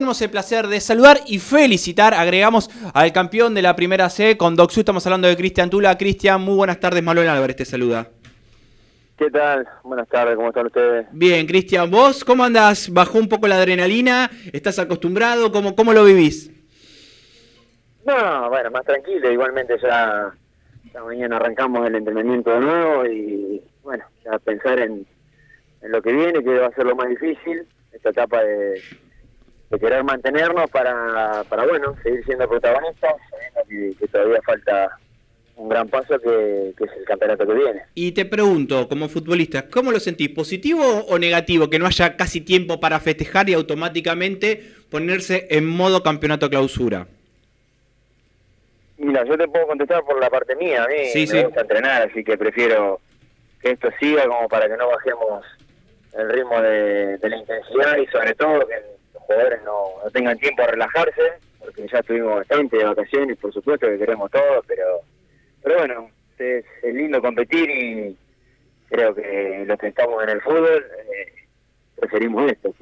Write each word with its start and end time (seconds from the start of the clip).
Tenemos 0.00 0.22
el 0.22 0.30
placer 0.30 0.68
de 0.68 0.78
saludar 0.78 1.18
y 1.26 1.40
felicitar, 1.40 2.14
agregamos 2.14 2.70
al 2.94 3.12
campeón 3.12 3.52
de 3.52 3.62
la 3.62 3.74
primera 3.74 4.08
C 4.08 4.36
con 4.36 4.54
Doxu, 4.54 4.78
estamos 4.78 5.04
hablando 5.04 5.26
de 5.26 5.36
Cristian 5.36 5.68
Tula. 5.68 5.98
Cristian, 5.98 6.40
muy 6.40 6.54
buenas 6.54 6.78
tardes, 6.78 7.02
Manuel 7.02 7.28
Álvarez 7.28 7.56
te 7.56 7.64
saluda. 7.64 8.06
¿Qué 9.16 9.28
tal? 9.28 9.66
Buenas 9.82 10.06
tardes, 10.08 10.36
¿cómo 10.36 10.50
están 10.50 10.66
ustedes? 10.66 11.08
Bien, 11.10 11.44
Cristian, 11.48 11.90
¿vos 11.90 12.22
cómo 12.24 12.44
andás? 12.44 12.92
¿Bajó 12.92 13.18
un 13.18 13.28
poco 13.28 13.48
la 13.48 13.56
adrenalina? 13.56 14.30
¿Estás 14.52 14.78
acostumbrado? 14.78 15.50
¿Cómo, 15.50 15.74
cómo 15.74 15.92
lo 15.92 16.04
vivís? 16.04 16.48
No, 18.06 18.50
bueno, 18.50 18.70
más 18.70 18.84
tranquilo, 18.84 19.32
igualmente 19.32 19.74
ya 19.82 20.32
esta 20.86 21.02
mañana 21.02 21.38
arrancamos 21.38 21.84
el 21.88 21.96
entrenamiento 21.96 22.52
de 22.52 22.60
nuevo 22.60 23.04
y 23.04 23.60
bueno, 23.82 24.04
ya 24.24 24.38
pensar 24.38 24.78
en, 24.78 25.04
en 25.82 25.90
lo 25.90 26.00
que 26.00 26.12
viene, 26.12 26.44
que 26.44 26.56
va 26.56 26.68
a 26.68 26.74
ser 26.76 26.86
lo 26.86 26.94
más 26.94 27.08
difícil, 27.08 27.66
esta 27.92 28.10
etapa 28.10 28.44
de 28.44 28.80
de 29.70 29.78
querer 29.78 30.02
mantenernos 30.02 30.70
para, 30.70 31.44
para 31.48 31.66
bueno, 31.66 31.94
seguir 32.02 32.24
siendo 32.24 32.48
protagonistas, 32.48 33.14
sabiendo 33.30 33.96
que, 33.98 34.08
todavía 34.08 34.40
falta 34.44 34.98
un 35.56 35.68
gran 35.68 35.88
paso 35.88 36.18
que, 36.20 36.70
es 36.70 36.92
el 36.96 37.04
campeonato 37.04 37.46
que 37.46 37.52
viene. 37.52 37.82
Y 37.94 38.12
te 38.12 38.24
pregunto, 38.24 38.88
como 38.88 39.08
futbolista, 39.08 39.68
¿cómo 39.68 39.92
lo 39.92 40.00
sentís? 40.00 40.30
¿Positivo 40.30 40.82
o 41.08 41.18
negativo 41.18 41.68
que 41.68 41.78
no 41.78 41.86
haya 41.86 42.16
casi 42.16 42.40
tiempo 42.40 42.80
para 42.80 43.00
festejar 43.00 43.50
y 43.50 43.54
automáticamente 43.54 44.62
ponerse 44.90 45.48
en 45.50 45.66
modo 45.66 46.02
campeonato 46.02 46.48
clausura? 46.48 47.06
Mira, 48.96 49.24
yo 49.24 49.36
te 49.36 49.46
puedo 49.48 49.66
contestar 49.66 50.02
por 50.04 50.18
la 50.20 50.30
parte 50.30 50.56
mía, 50.56 50.84
a 50.84 50.88
mí 50.88 51.06
sí, 51.12 51.26
me 51.32 51.44
gusta 51.44 51.60
entrenar, 51.60 52.08
así 52.08 52.24
que 52.24 52.36
prefiero 52.36 53.00
que 53.60 53.72
esto 53.72 53.90
siga 54.00 54.26
como 54.26 54.48
para 54.48 54.68
que 54.68 54.76
no 54.76 54.88
bajemos 54.88 55.44
el 56.16 56.28
ritmo 56.30 56.60
de, 56.60 57.18
de 57.18 57.28
la 57.28 57.36
intensidad 57.36 57.96
y 57.96 58.06
sobre 58.06 58.34
todo 58.34 58.66
que 58.66 58.97
jugadores 59.28 59.60
no, 59.62 60.02
no 60.02 60.10
tengan 60.10 60.38
tiempo 60.38 60.62
a 60.62 60.68
relajarse, 60.68 61.34
porque 61.58 61.86
ya 61.86 61.98
estuvimos 61.98 62.36
bastante 62.36 62.78
de 62.78 62.84
vacaciones, 62.84 63.36
por 63.36 63.52
supuesto 63.52 63.86
que 63.86 63.98
queremos 63.98 64.30
todos, 64.30 64.64
pero, 64.66 65.02
pero 65.62 65.78
bueno, 65.78 66.10
es, 66.38 66.64
lindo 66.94 67.20
competir 67.20 67.68
y 67.68 68.16
creo 68.88 69.14
que 69.14 69.64
los 69.66 69.78
que 69.78 69.88
estamos 69.88 70.22
en 70.22 70.30
el 70.30 70.40
fútbol 70.40 70.82
eh, 71.14 71.32
preferimos 71.96 72.50
esto. 72.50 72.74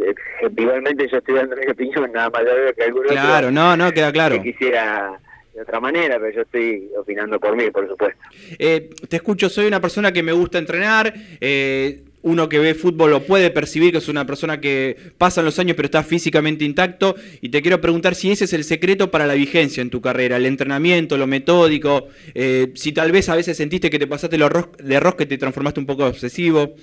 Igualmente 0.56 1.08
yo 1.08 1.18
estoy 1.18 1.34
dando 1.34 1.56
mi 1.56 1.66
opinión, 1.66 2.12
nada 2.12 2.30
más 2.30 2.44
veo 2.44 2.72
que 2.74 2.84
algunos 2.84 3.10
Claro, 3.10 3.50
no, 3.50 3.76
no, 3.76 3.90
queda 3.90 4.12
claro. 4.12 4.36
Que 4.36 4.52
quisiera 4.52 5.18
de 5.52 5.62
otra 5.62 5.80
manera, 5.80 6.20
pero 6.20 6.30
yo 6.30 6.42
estoy 6.42 6.90
opinando 6.96 7.40
por 7.40 7.56
mí, 7.56 7.70
por 7.72 7.88
supuesto. 7.88 8.20
Eh, 8.56 8.90
te 9.08 9.16
escucho, 9.16 9.48
soy 9.48 9.66
una 9.66 9.80
persona 9.80 10.12
que 10.12 10.22
me 10.22 10.32
gusta 10.32 10.58
entrenar, 10.58 11.12
eh, 11.40 12.04
uno 12.26 12.48
que 12.48 12.58
ve 12.58 12.74
fútbol 12.74 13.10
lo 13.12 13.22
puede 13.22 13.50
percibir, 13.50 13.92
que 13.92 13.98
es 13.98 14.08
una 14.08 14.26
persona 14.26 14.60
que 14.60 14.96
pasan 15.16 15.44
los 15.44 15.60
años 15.60 15.76
pero 15.76 15.86
está 15.86 16.02
físicamente 16.02 16.64
intacto. 16.64 17.14
Y 17.40 17.50
te 17.50 17.62
quiero 17.62 17.80
preguntar 17.80 18.16
si 18.16 18.32
ese 18.32 18.46
es 18.46 18.52
el 18.52 18.64
secreto 18.64 19.12
para 19.12 19.28
la 19.28 19.34
vigencia 19.34 19.80
en 19.80 19.90
tu 19.90 20.00
carrera, 20.00 20.36
el 20.36 20.46
entrenamiento, 20.46 21.16
lo 21.16 21.28
metódico, 21.28 22.08
eh, 22.34 22.72
si 22.74 22.92
tal 22.92 23.12
vez 23.12 23.28
a 23.28 23.36
veces 23.36 23.56
sentiste 23.56 23.90
que 23.90 24.00
te 24.00 24.08
pasaste 24.08 24.38
lo 24.38 24.48
de 24.48 24.96
arroz 24.96 25.14
que 25.14 25.26
te 25.26 25.38
transformaste 25.38 25.78
un 25.78 25.86
poco 25.86 26.04
obsesivo. 26.04 26.74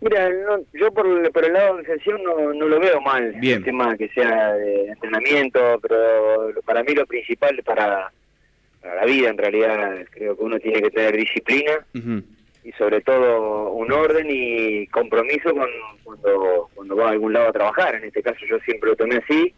Mira, 0.00 0.30
yo 0.72 0.90
por, 0.92 1.06
el 1.06 1.52
lado 1.52 1.76
de 1.76 1.80
obsesión 1.82 2.22
no, 2.22 2.54
no 2.54 2.68
lo 2.68 2.80
veo 2.80 3.00
mal, 3.02 3.32
Bien. 3.40 3.58
el 3.58 3.64
tema 3.64 3.94
que 3.96 4.08
sea 4.08 4.54
de 4.54 4.88
entrenamiento, 4.88 5.78
pero 5.82 6.50
para 6.64 6.82
mí 6.82 6.94
lo 6.94 7.04
principal 7.04 7.60
para, 7.62 8.10
para 8.80 8.94
la 8.94 9.04
vida 9.04 9.28
en 9.28 9.36
realidad 9.36 10.06
creo 10.10 10.34
que 10.34 10.42
uno 10.42 10.58
tiene 10.58 10.80
que 10.80 10.90
tener 10.90 11.14
disciplina 11.16 11.84
y 12.66 12.72
sobre 12.72 13.00
todo 13.00 13.70
un 13.70 13.92
orden 13.92 14.26
y 14.28 14.88
compromiso 14.88 15.54
con, 15.54 15.68
cuando, 16.02 16.68
cuando 16.74 16.96
va 16.96 17.06
a 17.06 17.10
algún 17.12 17.32
lado 17.32 17.50
a 17.50 17.52
trabajar. 17.52 17.94
En 17.94 18.04
este 18.04 18.24
caso 18.24 18.44
yo 18.44 18.58
siempre 18.58 18.90
lo 18.90 18.96
tomé 18.96 19.18
así 19.18 19.54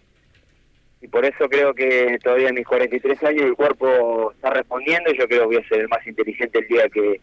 y 1.01 1.09
por 1.09 1.25
eso 1.25 1.49
creo 1.49 1.73
que 1.73 2.19
todavía 2.23 2.51
a 2.51 2.53
mis 2.53 2.67
43 2.67 3.25
años 3.25 3.43
el 3.45 3.55
cuerpo 3.55 4.33
está 4.33 4.51
respondiendo 4.51 5.11
y 5.11 5.17
yo 5.17 5.27
creo 5.27 5.49
que 5.49 5.57
voy 5.57 5.65
a 5.65 5.69
ser 5.69 5.81
el 5.81 5.89
más 5.89 6.07
inteligente 6.07 6.59
el 6.59 6.69
día 6.69 6.89
que, 6.91 7.19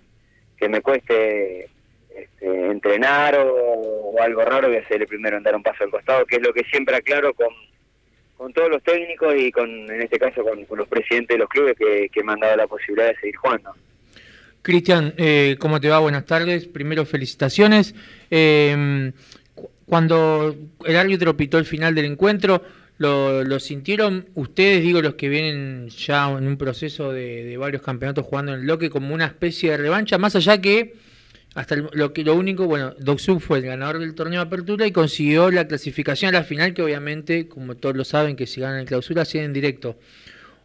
que 0.58 0.70
me 0.70 0.82
cueste 0.82 1.70
este, 2.16 2.72
entrenar 2.72 3.38
o, 3.38 4.16
algo 4.20 4.42
raro, 4.44 4.70
voy 4.70 4.78
a 4.78 4.88
ser 4.88 5.02
el 5.02 5.08
primero 5.08 5.38
en 5.38 5.44
dar 5.44 5.56
un 5.56 5.62
paso 5.62 5.84
al 5.84 5.92
costado, 5.92 6.26
que 6.26 6.38
es 6.38 6.42
lo 6.42 6.52
que 6.52 6.64
siempre 6.64 6.96
aclaro 6.96 7.32
con, 7.36 7.50
con 8.38 8.52
todos 8.54 8.72
los 8.72 8.82
técnicos 8.82 9.36
y 9.36 9.52
con 9.52 9.70
en 9.70 10.02
este 10.02 10.18
caso 10.18 10.44
con, 10.44 10.66
los 10.80 10.88
presidentes 10.88 11.36
de 11.36 11.40
los 11.40 11.50
clubes 11.50 11.78
que, 11.78 12.10
que 12.12 12.24
me 12.24 12.34
han 12.34 12.40
dado 12.40 12.56
la 12.56 12.66
posibilidad 12.66 13.10
de 13.10 13.18
seguir 13.18 13.36
jugando. 13.36 13.72
Cristian, 14.66 15.14
eh, 15.18 15.58
¿cómo 15.60 15.80
te 15.80 15.90
va? 15.90 16.00
Buenas 16.00 16.26
tardes. 16.26 16.66
Primero, 16.66 17.06
felicitaciones. 17.06 17.94
Eh, 18.32 19.12
cuando 19.86 20.56
el 20.84 20.96
árbitro 20.96 21.38
pitó 21.38 21.60
el 21.60 21.66
final 21.66 21.94
del 21.94 22.06
encuentro, 22.06 22.64
¿lo, 22.98 23.60
sintieron 23.60 24.28
ustedes, 24.34 24.82
digo, 24.82 25.04
los 25.04 25.14
que 25.14 25.30
vienen 25.30 25.90
ya 25.90 26.32
en 26.32 26.48
un 26.48 26.58
proceso 26.58 27.14
de, 27.14 27.56
varios 27.58 27.84
campeonatos 27.84 28.26
jugando 28.26 28.54
en 28.54 28.62
el 28.62 28.66
bloque, 28.66 28.90
como 28.90 29.14
una 29.14 29.28
especie 29.28 29.70
de 29.70 29.78
revancha? 29.78 30.18
Más 30.18 30.36
allá 30.36 30.60
que, 30.60 30.96
hasta 31.54 31.76
lo, 31.76 32.12
que, 32.12 32.24
lo 32.24 32.34
único, 32.34 32.66
bueno, 32.66 32.96
Doxu 32.98 33.40
fue 33.40 33.60
el 33.60 33.66
ganador 33.66 34.00
del 34.00 34.16
torneo 34.16 34.40
de 34.40 34.48
apertura 34.48 34.88
y 34.88 34.92
consiguió 34.92 35.52
la 35.52 35.68
clasificación 35.68 36.34
a 36.34 36.40
la 36.40 36.44
final, 36.44 36.74
que 36.74 36.82
obviamente, 36.82 37.48
como 37.48 37.76
todos 37.76 37.96
lo 37.96 38.04
saben, 38.04 38.36
que 38.36 38.48
si 38.48 38.62
ganan 38.62 38.80
en 38.80 38.88
clausura, 38.88 39.26
siguen 39.26 39.46
en 39.46 39.54
directo. 39.54 40.00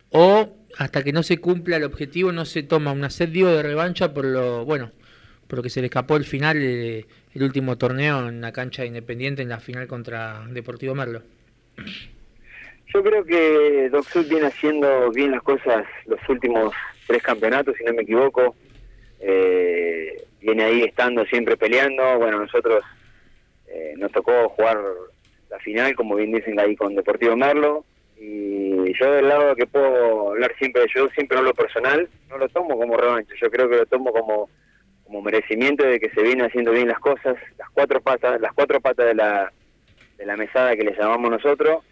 O 0.08 0.56
hasta 0.78 1.02
que 1.02 1.12
no 1.12 1.22
se 1.22 1.38
cumpla 1.38 1.76
el 1.76 1.84
objetivo 1.84 2.32
no 2.32 2.44
se 2.44 2.62
toma 2.62 2.92
un 2.92 3.04
asedio 3.04 3.48
de 3.48 3.62
revancha 3.62 4.14
por 4.14 4.24
lo 4.24 4.64
bueno 4.64 4.92
por 5.46 5.58
lo 5.58 5.62
que 5.62 5.70
se 5.70 5.80
le 5.80 5.86
escapó 5.86 6.16
el 6.16 6.24
final 6.24 6.56
el 7.34 7.42
último 7.42 7.76
torneo 7.76 8.28
en 8.28 8.40
la 8.40 8.52
cancha 8.52 8.84
Independiente 8.84 9.42
en 9.42 9.48
la 9.48 9.60
final 9.60 9.86
contra 9.86 10.44
Deportivo 10.48 10.94
Merlo. 10.94 11.22
Yo 12.92 13.02
creo 13.04 13.24
que 13.24 13.88
Doc 13.90 14.06
viene 14.28 14.46
haciendo 14.46 15.10
bien 15.10 15.30
las 15.30 15.42
cosas 15.42 15.86
los 16.06 16.20
últimos 16.28 16.74
tres 17.06 17.22
campeonatos, 17.22 17.76
si 17.76 17.84
no 17.84 17.94
me 17.94 18.02
equivoco. 18.02 18.56
Eh, 19.20 20.24
viene 20.40 20.64
ahí 20.64 20.82
estando 20.82 21.24
siempre 21.26 21.56
peleando. 21.56 22.18
Bueno, 22.18 22.40
nosotros 22.40 22.82
eh, 23.68 23.94
nos 23.96 24.10
tocó 24.10 24.48
jugar 24.50 24.78
la 25.50 25.58
final, 25.60 25.94
como 25.94 26.16
bien 26.16 26.32
dicen 26.32 26.58
ahí 26.58 26.74
con 26.74 26.96
Deportivo 26.96 27.36
Merlo. 27.36 27.84
Y 28.20 28.69
yo 28.98 29.12
del 29.12 29.28
lado 29.28 29.54
que 29.56 29.66
puedo 29.66 30.30
hablar 30.30 30.54
siempre, 30.58 30.86
yo 30.94 31.08
siempre 31.10 31.38
hablo 31.38 31.54
personal, 31.54 32.08
no 32.28 32.38
lo 32.38 32.48
tomo 32.48 32.78
como 32.78 32.96
revancha, 32.96 33.34
yo 33.40 33.50
creo 33.50 33.68
que 33.68 33.76
lo 33.76 33.86
tomo 33.86 34.12
como, 34.12 34.48
como 35.04 35.22
merecimiento 35.22 35.84
de 35.84 36.00
que 36.00 36.10
se 36.10 36.22
viene 36.22 36.44
haciendo 36.44 36.72
bien 36.72 36.88
las 36.88 36.98
cosas, 36.98 37.36
las 37.58 37.68
cuatro 37.70 38.00
patas, 38.00 38.40
las 38.40 38.52
cuatro 38.52 38.80
patas 38.80 39.06
de 39.06 39.14
la, 39.14 39.52
de 40.16 40.26
la 40.26 40.36
mesada 40.36 40.76
que 40.76 40.84
le 40.84 40.96
llamamos 40.96 41.30
nosotros, 41.30 41.84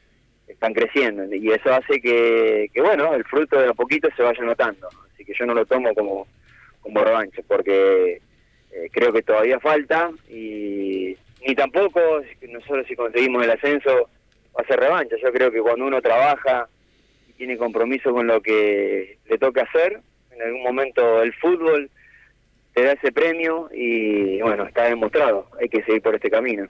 están 0.47 0.73
creciendo 0.73 1.25
y 1.35 1.51
eso 1.51 1.73
hace 1.73 2.01
que, 2.01 2.69
que, 2.73 2.81
bueno, 2.81 3.13
el 3.15 3.25
fruto 3.25 3.61
de 3.61 3.69
a 3.69 3.75
poquito 3.75 4.09
se 4.17 4.23
vaya 4.23 4.43
notando, 4.43 4.89
así 5.13 5.25
que 5.25 5.35
yo 5.39 5.45
no 5.45 5.55
lo 5.55 5.67
tomo 5.67 5.95
como, 5.95 6.27
como 6.81 7.05
revancha, 7.05 7.43
porque 7.47 8.23
eh, 8.71 8.89
creo 8.91 9.13
que 9.13 9.23
todavía 9.23 9.61
falta 9.61 10.11
y 10.29 11.17
ni 11.47 11.55
tampoco 11.55 12.01
nosotros 12.49 12.87
si 12.87 12.97
conseguimos 12.97 13.45
el 13.45 13.51
ascenso 13.51 14.09
hacer 14.59 14.81
revancha. 14.81 15.17
Yo 15.23 15.33
creo 15.33 15.51
que 15.51 15.61
cuando 15.61 15.87
uno 15.87 16.03
trabaja 16.03 16.69
y 16.69 16.78
tiene 17.39 17.57
compromiso 17.57 18.13
con 18.13 18.27
lo 18.27 18.43
que 18.43 19.19
le 19.31 19.39
toca 19.39 19.63
hacer, 19.63 20.01
en 20.33 20.43
algún 20.43 20.63
momento 20.63 21.23
el 21.23 21.33
fútbol 21.35 21.89
te 22.75 22.83
da 22.83 22.93
ese 22.93 23.13
premio 23.13 23.71
y 23.73 24.43
bueno, 24.43 24.67
está 24.67 24.85
demostrado, 24.85 25.49
hay 25.61 25.69
que 25.69 25.83
seguir 25.85 26.03
por 26.03 26.17
este 26.17 26.31
camino. 26.31 26.69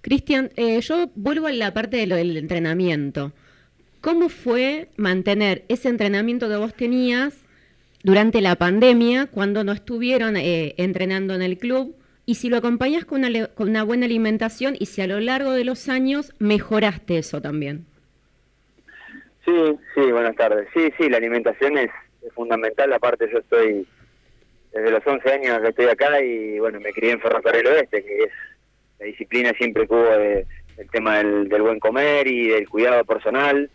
Cristian, 0.00 0.50
eh, 0.56 0.80
yo 0.80 1.10
vuelvo 1.14 1.48
a 1.48 1.52
la 1.52 1.74
parte 1.74 1.98
del 1.98 2.36
entrenamiento. 2.36 3.32
¿Cómo 4.00 4.30
fue 4.30 4.88
mantener 4.96 5.64
ese 5.68 5.90
entrenamiento 5.90 6.48
que 6.48 6.56
vos 6.56 6.72
tenías 6.72 7.44
durante 8.02 8.40
la 8.40 8.56
pandemia, 8.56 9.26
cuando 9.26 9.62
no 9.62 9.72
estuvieron 9.72 10.38
eh, 10.38 10.74
entrenando 10.78 11.34
en 11.34 11.42
el 11.42 11.58
club? 11.58 11.96
y 12.30 12.36
si 12.36 12.48
lo 12.48 12.58
acompañas 12.58 13.04
con 13.04 13.24
una, 13.24 13.46
con 13.48 13.68
una 13.68 13.82
buena 13.82 14.06
alimentación 14.06 14.76
y 14.78 14.86
si 14.86 15.00
a 15.00 15.08
lo 15.08 15.18
largo 15.18 15.50
de 15.50 15.64
los 15.64 15.88
años 15.88 16.32
mejoraste 16.38 17.18
eso 17.18 17.42
también. 17.42 17.86
Sí, 19.50 19.78
sí, 19.94 20.12
buenas 20.12 20.36
tardes. 20.36 20.68
Sí, 20.72 20.92
sí, 20.96 21.08
la 21.08 21.16
alimentación 21.16 21.76
es, 21.76 21.90
fundamental. 22.34 22.92
Aparte, 22.92 23.28
yo 23.32 23.38
estoy 23.38 23.86
desde 24.72 24.90
los 24.90 25.04
11 25.04 25.32
años 25.32 25.58
que 25.60 25.68
estoy 25.68 25.86
acá 25.86 26.20
y 26.22 26.60
bueno, 26.60 26.78
me 26.78 26.92
crié 26.92 27.12
en 27.12 27.20
Ferrocarril 27.20 27.66
Oeste, 27.66 28.04
que 28.04 28.24
es 28.24 28.30
la 29.00 29.06
disciplina 29.06 29.52
siempre 29.54 29.88
que 29.88 29.94
hubo 29.94 30.04
de, 30.04 30.46
el 30.76 30.90
tema 30.90 31.18
del, 31.18 31.48
buen 31.48 31.80
comer 31.80 32.28
y 32.28 32.48
del 32.48 32.68
cuidado 32.68 33.04
personal. 33.04 33.68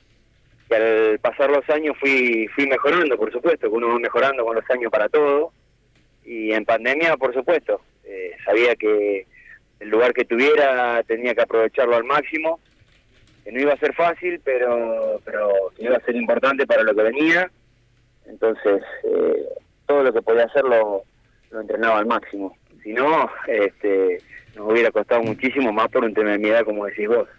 Y 0.70 0.74
al 0.74 1.20
pasar 1.20 1.50
los 1.50 1.68
años 1.70 1.98
fui, 2.00 2.48
fui 2.56 2.68
mejorando, 2.68 3.18
por 3.18 3.32
supuesto, 3.32 3.68
que 3.68 3.76
uno 3.76 3.90
va 3.90 4.00
mejorando 4.00 4.46
con 4.46 4.56
los 4.56 4.70
años 4.70 4.92
para 4.92 5.10
todo. 5.10 5.52
Y 6.24 6.54
en 6.54 6.64
pandemia, 6.64 7.18
por 7.18 7.34
supuesto, 7.34 7.82
eh, 8.06 8.32
sabía 8.46 8.76
que 8.76 9.26
el 9.80 9.90
lugar 9.90 10.14
que 10.14 10.24
tuviera 10.24 11.04
tenía 11.04 11.36
que 11.36 11.42
aprovecharlo 11.42 11.98
al 11.98 12.06
máximo, 12.06 12.60
que 13.46 13.52
no 13.52 13.62
iba 13.62 13.74
a 13.74 13.78
ser 13.78 13.94
fácil, 13.94 14.42
pero, 14.44 15.22
pero 15.24 15.52
iba 15.78 15.96
a 15.96 16.02
ser 16.02 16.16
importante 16.16 16.66
para 16.66 16.82
lo 16.82 16.96
que 16.96 17.04
venía, 17.04 17.50
entonces 18.26 18.82
eh, 19.04 19.46
todo 19.86 20.02
lo 20.02 20.12
que 20.12 20.24
podía 20.24 20.46
hacer 20.46 20.64
lo, 20.64 21.04
entrenaba 21.58 22.00
al 22.00 22.08
máximo. 22.08 22.58
Si 22.84 22.92
no, 22.92 23.30
este, 23.48 24.18
nos 24.56 24.72
hubiera 24.72 24.92
costado 24.92 25.22
muchísimo 25.22 25.72
más 25.72 25.88
por 25.90 26.04
un 26.04 26.14
tema 26.14 26.32
de 26.32 26.40
mi 26.40 26.50
edad, 26.50 26.66
como 26.66 26.86
decís 26.86 27.08
vos. 27.08 27.30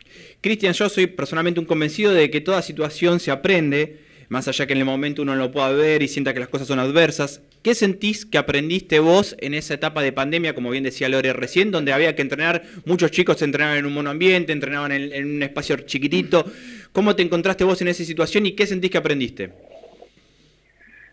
Cristian, 0.40 0.72
yo 0.72 0.88
soy 0.88 1.08
personalmente 1.08 1.60
un 1.60 1.66
convencido 1.66 2.12
de 2.12 2.30
que 2.30 2.40
toda 2.40 2.62
situación 2.62 3.18
se 3.18 3.32
aprende, 3.32 3.98
más 4.28 4.48
allá 4.48 4.66
que 4.66 4.72
en 4.72 4.80
el 4.80 4.84
momento 4.84 5.22
uno 5.22 5.34
no 5.34 5.44
lo 5.44 5.52
pueda 5.52 5.70
ver 5.70 6.02
y 6.02 6.08
sienta 6.08 6.34
que 6.34 6.40
las 6.40 6.48
cosas 6.48 6.68
son 6.68 6.78
adversas. 6.78 7.42
¿Qué 7.62 7.74
sentís 7.74 8.26
que 8.26 8.38
aprendiste 8.38 8.98
vos 8.98 9.36
en 9.40 9.54
esa 9.54 9.74
etapa 9.74 10.02
de 10.02 10.12
pandemia, 10.12 10.54
como 10.54 10.70
bien 10.70 10.84
decía 10.84 11.08
Lore 11.08 11.32
recién, 11.32 11.70
donde 11.70 11.92
había 11.92 12.14
que 12.14 12.22
entrenar, 12.22 12.62
muchos 12.84 13.10
chicos 13.10 13.42
entrenaban 13.42 13.78
en 13.78 13.86
un 13.86 13.94
monoambiente, 13.94 14.52
entrenaban 14.52 14.92
en, 14.92 15.12
en 15.12 15.36
un 15.36 15.42
espacio 15.42 15.76
chiquitito? 15.78 16.44
¿Cómo 16.92 17.14
te 17.14 17.22
encontraste 17.22 17.64
vos 17.64 17.80
en 17.82 17.88
esa 17.88 18.04
situación 18.04 18.46
y 18.46 18.52
qué 18.52 18.66
sentís 18.66 18.90
que 18.90 18.98
aprendiste? 18.98 19.50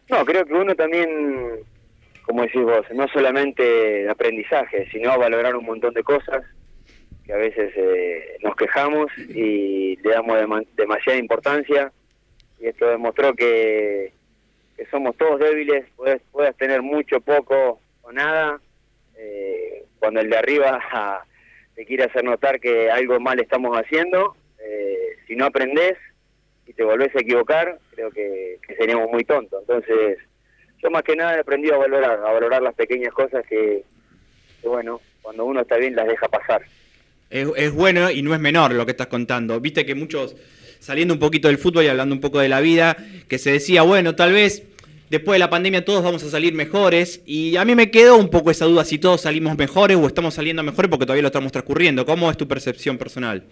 No, 0.09 0.23
creo 0.25 0.45
que 0.45 0.53
uno 0.53 0.75
también, 0.75 1.09
como 2.23 2.43
decís 2.43 2.61
vos, 2.61 2.85
no 2.93 3.07
solamente 3.07 4.07
aprendizaje, 4.09 4.87
sino 4.91 5.17
valorar 5.17 5.55
un 5.55 5.65
montón 5.65 5.93
de 5.93 6.03
cosas 6.03 6.43
que 7.25 7.33
a 7.33 7.37
veces 7.37 7.71
eh, 7.75 8.37
nos 8.43 8.55
quejamos 8.55 9.07
y 9.17 9.95
le 9.97 10.09
damos 10.09 10.39
demasiada 10.75 11.17
importancia 11.17 11.91
y 12.63 12.67
esto 12.67 12.87
demostró 12.87 13.33
que, 13.35 14.13
somos 14.89 15.17
todos 15.17 15.39
débiles, 15.39 15.85
puedes, 15.97 16.21
puedas 16.31 16.55
tener 16.55 16.81
mucho, 16.81 17.19
poco 17.19 17.81
o 18.01 18.11
nada, 18.11 18.59
eh, 19.17 19.83
cuando 19.99 20.21
el 20.21 20.29
de 20.29 20.37
arriba 20.37 20.81
te 21.75 21.85
quiere 21.85 22.05
hacer 22.05 22.23
notar 22.23 22.61
que 22.61 22.89
algo 22.89 23.19
mal 23.19 23.37
estamos 23.39 23.75
haciendo, 23.77 24.37
eh, 24.63 25.17
si 25.27 25.35
no 25.35 25.45
aprendes 25.45 25.97
y 26.65 26.73
te 26.73 26.83
volvés 26.83 27.13
a 27.15 27.19
equivocar, 27.19 27.79
creo 27.91 28.09
que, 28.11 28.59
seríamos 28.77 29.09
muy 29.11 29.25
tontos. 29.25 29.59
Entonces, 29.61 30.19
yo 30.81 30.89
más 30.89 31.03
que 31.03 31.17
nada 31.17 31.35
he 31.35 31.39
aprendido 31.41 31.75
a 31.75 31.79
valorar, 31.79 32.19
a 32.19 32.31
valorar 32.31 32.61
las 32.61 32.75
pequeñas 32.75 33.13
cosas 33.13 33.45
que, 33.45 33.83
bueno, 34.63 35.01
cuando 35.21 35.43
uno 35.43 35.61
está 35.61 35.75
bien 35.75 35.97
las 35.97 36.07
deja 36.07 36.29
pasar. 36.29 36.63
Es, 37.29 37.73
bueno 37.73 38.11
y 38.11 38.21
no 38.21 38.33
es 38.33 38.39
menor 38.39 38.71
lo 38.73 38.85
que 38.85 38.91
estás 38.91 39.07
contando. 39.07 39.59
Viste 39.59 39.85
que 39.85 39.95
muchos, 39.95 40.35
saliendo 40.83 41.13
un 41.13 41.19
poquito 41.19 41.47
del 41.47 41.57
fútbol 41.57 41.85
y 41.85 41.87
hablando 41.87 42.13
un 42.13 42.19
poco 42.19 42.39
de 42.39 42.49
la 42.49 42.59
vida, 42.59 42.97
que 43.29 43.37
se 43.37 43.53
decía, 43.53 43.83
bueno, 43.83 44.15
tal 44.15 44.33
vez 44.33 44.63
después 45.09 45.35
de 45.35 45.39
la 45.39 45.49
pandemia 45.49 45.85
todos 45.85 46.03
vamos 46.03 46.23
a 46.23 46.29
salir 46.29 46.53
mejores. 46.53 47.21
Y 47.25 47.55
a 47.55 47.63
mí 47.63 47.73
me 47.73 47.89
quedó 47.89 48.17
un 48.17 48.29
poco 48.29 48.51
esa 48.51 48.65
duda 48.65 48.83
si 48.83 48.99
todos 48.99 49.21
salimos 49.21 49.57
mejores 49.57 49.95
o 49.95 50.05
estamos 50.05 50.33
saliendo 50.33 50.61
mejores 50.61 50.89
porque 50.89 51.05
todavía 51.05 51.21
lo 51.21 51.27
estamos 51.27 51.53
transcurriendo. 51.53 52.05
¿Cómo 52.05 52.29
es 52.29 52.35
tu 52.35 52.49
percepción 52.49 52.97
personal? 52.97 53.45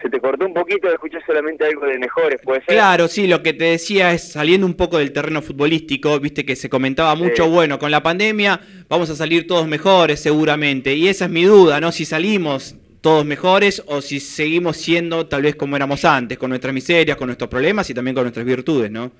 se 0.00 0.08
te 0.08 0.20
cortó 0.20 0.46
un 0.46 0.54
poquito, 0.54 0.88
escuché 0.88 1.18
solamente 1.26 1.64
algo 1.64 1.84
de 1.84 1.98
mejores, 1.98 2.40
¿puede 2.44 2.60
ser? 2.60 2.74
Claro, 2.76 3.08
sí, 3.08 3.26
lo 3.26 3.42
que 3.42 3.52
te 3.52 3.64
decía 3.64 4.12
es 4.12 4.30
saliendo 4.30 4.64
un 4.64 4.74
poco 4.74 4.98
del 4.98 5.12
terreno 5.12 5.42
futbolístico, 5.42 6.20
viste 6.20 6.44
que 6.44 6.54
se 6.54 6.68
comentaba 6.68 7.16
mucho, 7.16 7.48
bueno, 7.48 7.80
con 7.80 7.90
la 7.90 8.00
pandemia 8.00 8.60
vamos 8.88 9.10
a 9.10 9.16
salir 9.16 9.48
todos 9.48 9.66
mejores 9.66 10.20
seguramente, 10.20 10.94
y 10.94 11.08
esa 11.08 11.24
es 11.24 11.32
mi 11.32 11.42
duda, 11.42 11.80
¿no? 11.80 11.90
Si 11.90 12.04
salimos 12.04 12.76
todos 13.00 13.24
mejores 13.24 13.82
o 13.86 14.00
si 14.00 14.20
seguimos 14.20 14.76
siendo 14.76 15.26
tal 15.26 15.42
vez 15.42 15.54
como 15.56 15.76
éramos 15.76 16.04
antes, 16.04 16.38
con 16.38 16.50
nuestras 16.50 16.74
miserias, 16.74 17.16
con 17.16 17.26
nuestros 17.26 17.48
problemas 17.48 17.88
y 17.90 17.94
también 17.94 18.14
con 18.14 18.24
nuestras 18.24 18.46
virtudes, 18.46 18.90
¿no? 18.90 19.12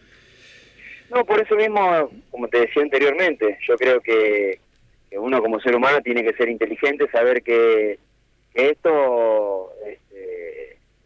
No, 1.10 1.24
por 1.24 1.40
eso 1.40 1.56
mismo, 1.56 2.10
como 2.30 2.48
te 2.48 2.60
decía 2.60 2.82
anteriormente, 2.82 3.58
yo 3.66 3.76
creo 3.76 4.00
que, 4.00 4.60
uno 5.12 5.40
como 5.40 5.58
ser 5.60 5.74
humano 5.74 6.02
tiene 6.02 6.22
que 6.22 6.34
ser 6.34 6.50
inteligente, 6.50 7.08
saber 7.10 7.42
que, 7.42 7.98
que 8.54 8.70
esto 8.70 9.72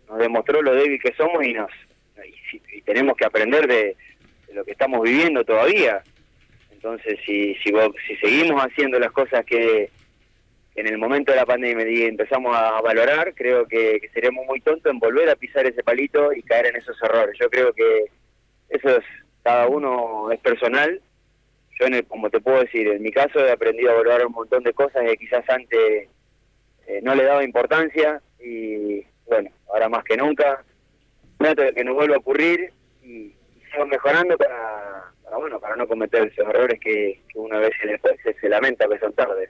nos 0.09 0.19
demostró 0.19 0.61
lo 0.61 0.75
débil 0.75 1.01
que 1.01 1.15
somos 1.15 1.45
y 1.45 1.53
nos 1.55 1.71
y, 2.73 2.83
tenemos 2.83 3.17
que 3.17 3.25
aprender 3.25 3.67
de, 3.67 3.97
lo 4.53 4.65
que 4.65 4.73
estamos 4.73 5.03
viviendo 5.03 5.45
todavía. 5.45 6.03
Entonces, 6.73 7.19
si, 7.25 7.55
si, 7.57 7.73
si 8.07 8.17
seguimos 8.17 8.61
haciendo 8.61 8.99
las 8.99 9.13
cosas 9.13 9.47
que 9.47 9.89
en 10.75 10.87
el 10.87 10.99
momento 10.99 11.33
de 11.33 11.39
la 11.39 11.47
pandemia 11.47 11.85
empezamos 12.07 12.57
a 12.57 12.81
valorar, 12.81 13.35
creo 13.35 13.67
que, 13.67 14.09
seremos 14.15 14.47
muy 14.47 14.61
tontos 14.61 14.91
en 14.91 14.99
volver 14.99 15.29
a 15.29 15.37
pisar 15.37 15.67
ese 15.67 15.83
palito 15.83 16.33
y 16.33 16.43
caer 16.43 16.67
en 16.67 16.77
esos 16.77 17.01
errores. 17.03 17.37
Yo 17.39 17.51
creo 17.51 17.73
que 17.73 18.07
eso 18.71 18.97
es, 18.97 19.05
cada 19.43 19.69
uno 19.69 20.31
es 20.31 20.41
personal. 20.41 21.01
Yo, 21.79 21.87
en 21.87 22.03
como 22.05 22.31
te 22.31 22.41
puedo 22.41 22.61
decir, 22.61 22.89
en 22.89 23.03
mi 23.03 23.11
caso 23.11 23.45
he 23.45 23.51
aprendido 23.51 23.91
a 23.91 23.95
valorar 23.95 24.27
un 24.27 24.33
montón 24.33 24.63
de 24.63 24.73
cosas 24.73 25.05
que 25.05 25.17
quizás 25.17 25.45
antes 25.49 26.09
eh, 26.87 27.01
no 27.03 27.15
le 27.15 27.25
daba 27.25 27.45
importancia 27.45 28.21
y, 28.41 29.05
bueno, 29.27 29.51
ahora 29.69 29.89
más 29.89 30.05
que 30.05 30.17
nunca, 30.17 30.65
trato 31.39 31.63
de 31.63 31.73
que 31.73 31.85
no 31.85 31.95
vuelva 31.95 32.17
a 32.17 32.19
ocurrir 32.19 32.73
y, 33.03 33.35
sigo 33.71 33.87
mejorando 33.87 34.37
para, 34.37 35.13
bueno, 35.39 35.59
para 35.59 35.77
no 35.77 35.87
cometer 35.89 36.25
esos 36.25 36.47
errores 36.47 36.79
que, 36.81 37.21
una 37.35 37.59
vez 37.59 37.73
después 37.85 38.17
se, 38.41 38.49
lamenta 38.49 38.87
que 38.87 38.99
son 38.99 39.13
tarde. 39.15 39.49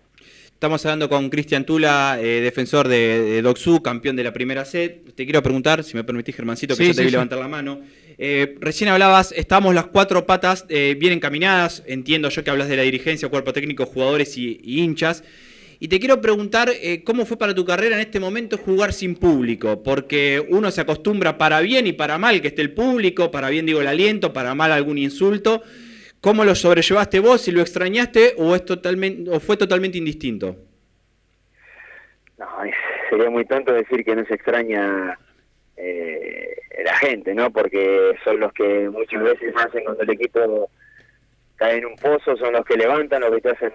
Estamos 0.63 0.87
hablando 0.87 1.09
con 1.09 1.29
Cristian 1.29 1.67
Tula, 1.67 2.19
eh, 2.21 2.41
defensor 2.41 2.87
de, 2.87 3.43
de 3.43 3.81
campeón 3.83 4.15
de 4.15 4.23
la 4.23 4.33
primera 4.33 4.65
set. 4.65 5.13
Te 5.13 5.25
quiero 5.25 5.43
preguntar, 5.43 5.83
si 5.83 5.97
me 5.97 6.05
permitís, 6.05 6.37
Germancito, 6.37 6.77
que 6.77 6.87
yo 6.87 6.95
te 6.95 7.03
vi 7.03 7.11
levantar 7.11 7.41
la 7.41 7.49
mano. 7.49 7.81
Eh, 8.17 8.55
recién 8.61 8.89
hablabas, 8.89 9.35
estamos 9.37 9.75
las 9.75 9.87
cuatro 9.87 10.25
patas 10.25 10.65
eh, 10.69 10.97
bien 10.97 11.15
encaminadas. 11.15 11.83
Entiendo 11.85 12.29
yo 12.29 12.45
que 12.45 12.51
hablas 12.51 12.69
de 12.69 12.77
la 12.77 12.85
dirigencia, 12.85 13.29
cuerpo 13.29 13.53
técnico, 13.53 13.87
jugadores 13.87 14.39
y 14.39 14.61
hinchas. 14.65 15.25
Y 15.81 15.89
te 15.89 15.99
quiero 15.99 16.21
preguntar 16.21 16.71
cómo 17.03 17.27
fue 17.27 17.37
para 17.37 17.57
tu 17.57 17.65
carrera 17.65 17.97
en 17.97 18.03
este 18.03 18.21
momento 18.21 18.57
jugar 18.57 18.93
sin 18.93 19.17
público, 19.17 19.83
porque 19.83 20.47
uno 20.49 20.71
se 20.71 20.81
acostumbra 20.81 21.39
para 21.39 21.61
bien 21.61 21.89
y 21.89 21.93
para 21.93 22.19
mal 22.19 22.41
que 22.41 22.47
esté 22.47 22.63
el 22.63 22.71
público, 22.71 23.33
para 23.33 23.51
bien 23.51 23.67
digo 23.67 23.81
el 23.81 23.89
aliento, 23.89 24.33
para 24.33 24.55
mal 24.55 24.71
algún 24.71 24.97
insulto. 24.97 25.65
¿Cómo 26.23 26.45
lo 26.45 26.55
sobrellevaste 26.55 27.19
vos? 27.19 27.41
¿Si 27.41 27.51
lo 27.51 27.61
extrañaste 27.61 28.35
o, 28.39 28.55
es 28.55 28.65
totalmente, 28.65 29.29
o 29.29 29.41
fue 29.41 29.57
totalmente 29.57 29.99
indistinto? 29.99 30.55
No, 32.39 32.47
sería 33.11 33.29
muy 33.29 33.45
tonto 33.45 33.73
decir 33.73 34.05
que 34.05 34.15
no 34.15 34.25
se 34.27 34.35
extraña 34.35 35.19
eh, 35.77 36.55
la 36.85 36.97
gente, 36.99 37.35
¿no? 37.35 37.51
Porque 37.51 38.15
son 38.23 38.39
los 38.39 38.53
que 38.53 38.89
muchas 38.89 39.21
veces 39.21 39.53
hacen 39.57 39.83
cuando 39.83 40.05
el 40.05 40.11
equipo 40.11 40.71
cae 41.57 41.79
en 41.79 41.87
un 41.87 41.97
pozo, 41.97 42.37
son 42.37 42.53
los 42.53 42.65
que 42.67 42.77
levantan, 42.77 43.23
los 43.23 43.35
que 43.35 43.41
te 43.41 43.51
hacen 43.51 43.73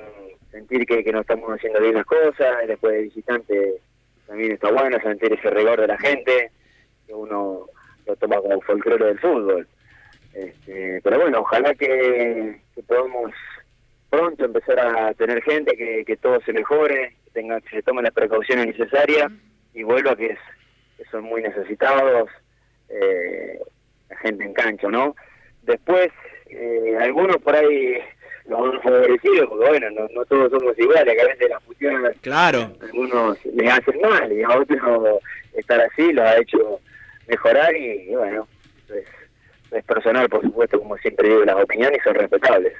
sentir 0.49 0.85
que, 0.85 1.11
no 1.11 1.19
estamos 1.19 1.49
haciendo 1.51 1.81
bien 1.81 1.95
las 1.95 2.05
cosas, 2.05 2.65
después 2.65 2.93
de 2.93 3.01
visitante 3.01 3.81
también 4.25 4.53
está 4.53 4.71
bueno 4.71 4.97
sentir 5.01 5.33
ese 5.33 5.49
rigor 5.49 5.81
de 5.81 5.87
la 5.87 5.97
gente, 5.97 6.51
que 7.05 7.13
uno 7.13 7.65
lo 8.05 8.15
toma 8.15 8.37
como 8.37 8.61
folclore 8.61 9.05
del 9.07 9.19
fútbol. 9.19 9.67
Este, 10.33 11.01
pero 11.03 11.19
bueno, 11.19 11.39
ojalá 11.39 11.73
que, 11.73 12.59
podamos 12.87 13.31
pronto 14.09 14.45
empezar 14.45 14.79
a 14.79 15.13
tener 15.13 15.41
gente, 15.43 15.75
que, 15.75 16.03
que 16.05 16.17
todo 16.17 16.39
se 16.41 16.53
mejore, 16.53 17.15
que, 17.25 17.31
tenga, 17.31 17.59
que 17.61 17.69
se 17.69 17.83
tomen 17.83 18.03
las 18.03 18.13
precauciones 18.13 18.67
necesarias 18.67 19.31
y 19.73 19.83
vuelva 19.83 20.15
que, 20.15 20.27
es, 20.27 20.39
que 20.97 21.05
son 21.05 21.23
muy 21.23 21.41
necesitados 21.41 22.29
eh, 22.89 23.59
la 24.09 24.17
gente 24.17 24.43
en 24.43 24.53
cancha, 24.53 24.87
¿no? 24.89 25.15
Después, 25.63 26.09
eh, 26.49 26.97
algunos 27.01 27.37
por 27.37 27.55
ahí 27.55 27.97
los 28.47 28.81
favorecidos, 28.81 29.49
porque 29.49 29.67
bueno, 29.67 29.89
no, 29.89 30.25
todos 30.25 30.49
somos 30.49 30.77
iguales, 30.79 31.13
que 31.13 31.21
a 31.21 31.27
veces 31.27 31.49
la 31.49 31.59
fusión 31.59 32.03
claro. 32.21 32.71
algunos 32.81 33.45
les 33.45 33.71
hacen 33.71 33.99
mal 34.01 34.31
y 34.31 34.41
a 34.43 34.49
otros 34.49 35.21
estar 35.53 35.81
así 35.81 36.13
los 36.13 36.25
ha 36.25 36.37
hecho 36.37 36.79
mejorar 37.27 37.75
y, 37.75 38.15
bueno, 38.15 38.47
es, 39.71 39.83
personal, 39.83 40.29
por 40.29 40.41
supuesto, 40.41 40.79
como 40.79 40.97
siempre 40.97 41.29
digo, 41.29 41.43
las 41.45 41.55
opiniones 41.55 41.99
son 42.03 42.15
respetables. 42.15 42.73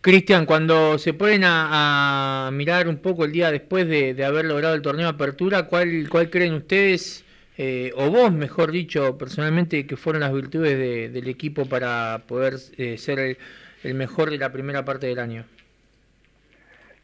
Cristian, 0.00 0.46
cuando 0.46 0.98
se 0.98 1.14
ponen 1.14 1.42
a, 1.44 2.50
mirar 2.52 2.86
un 2.88 2.98
poco 2.98 3.24
el 3.24 3.32
día 3.32 3.50
después 3.50 3.88
de, 3.88 4.24
haber 4.24 4.44
logrado 4.44 4.74
el 4.74 4.82
torneo 4.82 5.06
de 5.06 5.14
apertura, 5.14 5.64
¿cuál, 5.64 6.08
cuál 6.08 6.30
creen 6.30 6.54
ustedes, 6.54 7.24
eh, 7.58 7.92
o 7.96 8.10
vos, 8.10 8.32
mejor 8.32 8.70
dicho, 8.70 9.18
personalmente, 9.18 9.86
que 9.86 9.96
fueron 9.96 10.20
las 10.20 10.32
virtudes 10.32 11.12
del 11.12 11.28
equipo 11.28 11.66
para 11.66 12.22
poder 12.26 12.54
eh, 12.76 12.98
ser 12.98 13.18
el 13.18 13.38
el 13.86 13.94
mejor 13.94 14.30
de 14.30 14.38
la 14.38 14.52
primera 14.52 14.84
parte 14.84 15.06
del 15.06 15.18
año? 15.18 15.44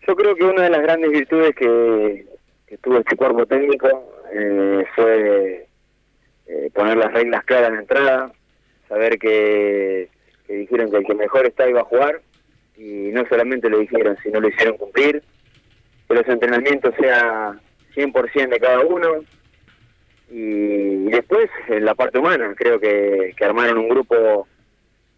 Yo 0.06 0.16
creo 0.16 0.34
que 0.34 0.44
una 0.44 0.62
de 0.62 0.70
las 0.70 0.82
grandes 0.82 1.10
virtudes 1.10 1.54
que, 1.54 2.26
tuvo 2.80 2.98
este 2.98 3.16
cuerpo 3.16 3.46
técnico 3.46 3.88
eh, 4.32 4.84
fue 4.94 5.68
eh, 6.46 6.70
poner 6.74 6.96
las 6.96 7.12
reglas 7.12 7.44
claras 7.44 7.68
en 7.68 7.74
la 7.74 7.80
entrada, 7.80 8.32
saber 8.92 9.18
que, 9.18 10.08
dijeron 10.48 10.90
que 10.90 10.98
el 10.98 11.06
que 11.06 11.14
mejor 11.14 11.46
está 11.46 11.68
iba 11.68 11.80
a 11.80 11.84
jugar 11.84 12.20
y 12.76 13.10
no 13.12 13.26
solamente 13.26 13.70
lo 13.70 13.78
dijeron, 13.78 14.16
sino 14.22 14.40
lo 14.40 14.48
hicieron 14.48 14.76
cumplir, 14.76 15.22
que 16.08 16.14
los 16.14 16.28
entrenamientos 16.28 16.94
sean 17.00 17.60
100% 17.94 18.48
de 18.48 18.60
cada 18.60 18.80
uno. 18.80 19.24
Y, 20.30 21.10
después 21.10 21.48
en 21.68 21.84
la 21.84 21.94
parte 21.94 22.18
humana, 22.18 22.54
creo 22.56 22.80
que 22.80 23.34
armaron 23.40 23.78
un 23.78 23.88
grupo 23.88 24.46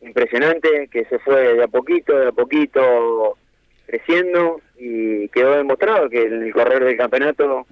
impresionante 0.03 0.89
que 0.89 1.05
se 1.07 1.19
fue 1.19 1.55
de 1.55 1.65
a 1.65 1.69
poquito, 1.69 2.17
de 2.17 2.29
a 2.29 2.33
poquito 2.33 3.37
creciendo 3.87 4.61
y 4.77 5.29
quedó 5.29 5.57
demostrado 5.57 6.09
que 6.09 6.23
en 6.23 6.43
el 6.43 6.53
correr 6.53 6.85
del 6.85 6.97
campeonato 6.97 7.67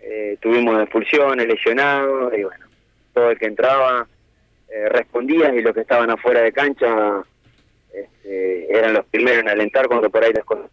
eh, 0.00 0.36
tuvimos 0.40 0.80
expulsiones, 0.80 1.46
lesionados 1.46 2.32
y 2.36 2.42
bueno, 2.42 2.66
todo 3.12 3.30
el 3.30 3.38
que 3.38 3.46
entraba 3.46 4.06
eh, 4.70 4.88
respondía 4.88 5.54
y 5.54 5.62
los 5.62 5.74
que 5.74 5.80
estaban 5.80 6.10
afuera 6.10 6.40
de 6.42 6.52
cancha 6.52 7.24
este, 7.92 8.72
eran 8.72 8.94
los 8.94 9.06
primeros 9.06 9.40
en 9.40 9.48
alentar 9.48 9.88
cuando 9.88 10.10
por 10.10 10.24
ahí 10.24 10.32
las 10.32 10.44
cosas. 10.44 10.70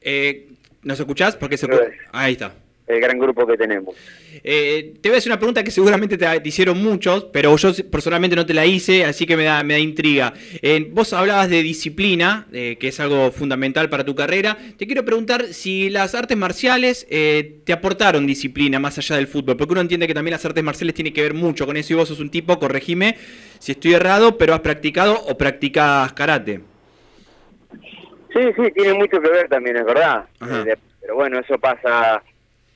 Eh, 0.00 0.48
¿Nos 0.82 0.98
escuchás? 0.98 1.36
Porque 1.36 1.56
se... 1.56 1.68
Ahí 2.12 2.32
está 2.32 2.52
el 2.86 3.00
gran 3.00 3.18
grupo 3.18 3.46
que 3.46 3.56
tenemos. 3.56 3.94
Eh, 4.42 4.94
te 5.00 5.08
voy 5.08 5.16
a 5.16 5.18
hacer 5.18 5.30
una 5.30 5.38
pregunta 5.38 5.62
que 5.62 5.70
seguramente 5.70 6.18
te, 6.18 6.26
hicieron 6.44 6.82
muchos, 6.82 7.24
pero 7.24 7.56
yo 7.56 7.72
personalmente 7.90 8.36
no 8.36 8.44
te 8.44 8.54
la 8.54 8.66
hice, 8.66 9.04
así 9.04 9.26
que 9.26 9.36
me 9.36 9.44
da, 9.44 9.62
me 9.62 9.74
da 9.74 9.80
intriga. 9.80 10.32
Eh, 10.60 10.88
vos 10.90 11.12
hablabas 11.12 11.48
de 11.48 11.62
disciplina, 11.62 12.46
eh, 12.52 12.76
que 12.78 12.88
es 12.88 13.00
algo 13.00 13.30
fundamental 13.30 13.88
para 13.88 14.04
tu 14.04 14.14
carrera. 14.14 14.56
Te 14.76 14.86
quiero 14.86 15.04
preguntar 15.04 15.46
si 15.46 15.90
las 15.90 16.14
artes 16.14 16.36
marciales 16.36 17.06
te 17.08 17.72
aportaron 17.72 18.26
disciplina 18.26 18.78
más 18.78 18.98
allá 18.98 19.16
del 19.16 19.26
fútbol, 19.26 19.56
porque 19.56 19.72
uno 19.72 19.80
entiende 19.80 20.06
que 20.06 20.14
también 20.14 20.32
las 20.32 20.44
artes 20.44 20.62
marciales 20.62 20.94
tienen 20.94 21.12
que 21.12 21.22
ver 21.22 21.34
mucho 21.34 21.66
con 21.66 21.76
eso 21.76 21.92
y 21.92 21.96
vos 21.96 22.08
sos 22.08 22.20
un 22.20 22.30
tipo, 22.30 22.58
corregime 22.58 23.16
si 23.58 23.72
estoy 23.72 23.94
errado, 23.94 24.36
pero 24.36 24.54
has 24.54 24.60
practicado 24.60 25.14
o 25.14 25.38
practicas 25.38 26.12
karate. 26.14 26.60
Sí, 28.32 28.40
sí, 28.56 28.72
tiene 28.74 28.94
mucho 28.94 29.20
que 29.20 29.28
ver 29.28 29.48
también, 29.48 29.76
es 29.76 29.84
verdad. 29.84 30.24
pero 31.00 31.14
bueno, 31.14 31.38
eso 31.38 31.58
pasa 31.58 32.22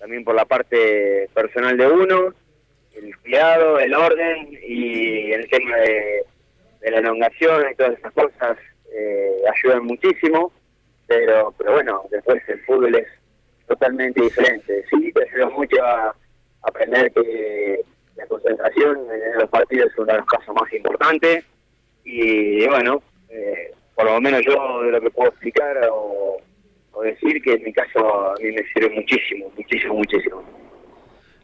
también 0.06 0.22
por 0.22 0.36
la 0.36 0.44
parte 0.44 1.28
personal 1.34 1.76
de 1.76 1.84
uno, 1.84 2.32
el 2.94 3.16
cuidado, 3.18 3.80
el 3.80 3.92
orden 3.92 4.56
y 4.64 5.32
el 5.32 5.50
tema 5.50 5.76
de, 5.78 6.24
la 6.92 6.98
elongación 6.98 7.64
y 7.68 7.74
todas 7.74 7.98
esas 7.98 8.12
cosas 8.12 8.56
eh, 8.96 9.42
ayudan 9.52 9.84
muchísimo, 9.84 10.52
pero 11.08 11.52
pero 11.58 11.72
bueno, 11.72 12.04
después 12.08 12.40
el 12.46 12.60
fútbol 12.60 12.94
es 12.94 13.08
totalmente 13.66 14.22
diferente. 14.22 14.84
Sí, 14.88 15.10
te 15.12 15.28
ayuda 15.28 15.48
mucho 15.48 15.84
a 15.84 16.14
aprender 16.62 17.10
que 17.10 17.80
la 18.14 18.26
concentración 18.26 19.08
en 19.10 19.40
los 19.40 19.50
partidos 19.50 19.90
es 19.90 19.98
uno 19.98 20.12
de 20.12 20.18
los 20.18 20.26
casos 20.26 20.54
más 20.54 20.72
importantes 20.72 21.44
y 22.04 22.64
bueno, 22.68 23.02
eh, 23.28 23.72
por 23.96 24.04
lo 24.04 24.20
menos 24.20 24.42
yo 24.46 24.82
de 24.82 24.92
lo 24.92 25.00
que 25.00 25.10
puedo 25.10 25.30
explicar 25.30 25.76
o 25.90 26.36
decir 27.02 27.40
que 27.42 27.54
en 27.54 27.64
mi 27.64 27.72
caso 27.72 27.98
a 28.30 28.34
mí 28.42 28.50
me 28.52 28.62
sirve 28.72 28.94
muchísimo, 28.94 29.52
muchísimo, 29.56 29.94
muchísimo. 29.94 30.42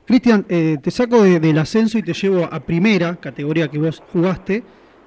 Cristian, 0.04 0.44
eh, 0.48 0.78
te 0.82 0.90
saco 0.90 1.22
del 1.22 1.58
ascenso 1.58 1.96
y 1.98 2.02
te 2.02 2.12
llevo 2.12 2.44
a 2.44 2.60
primera, 2.60 3.16
categoría 3.16 3.68
que 3.68 3.78
vos 3.78 4.02
jugaste. 4.12 4.62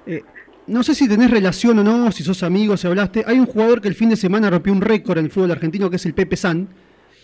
Eh, 0.06 0.22
no 0.66 0.82
sé 0.82 0.94
si 0.94 1.08
tenés 1.08 1.30
relación 1.30 1.78
o 1.78 1.84
no, 1.84 2.10
si 2.10 2.24
sos 2.24 2.42
amigo, 2.42 2.76
si 2.76 2.86
hablaste. 2.86 3.22
Hay 3.26 3.38
un 3.38 3.46
jugador 3.46 3.80
que 3.80 3.88
el 3.88 3.94
fin 3.94 4.08
de 4.08 4.16
semana 4.16 4.50
rompió 4.50 4.72
un 4.72 4.80
récord 4.80 5.18
en 5.18 5.26
el 5.26 5.30
fútbol 5.30 5.52
argentino, 5.52 5.90
que 5.90 5.96
es 5.96 6.06
el 6.06 6.14
Pepe 6.14 6.36
San. 6.36 6.68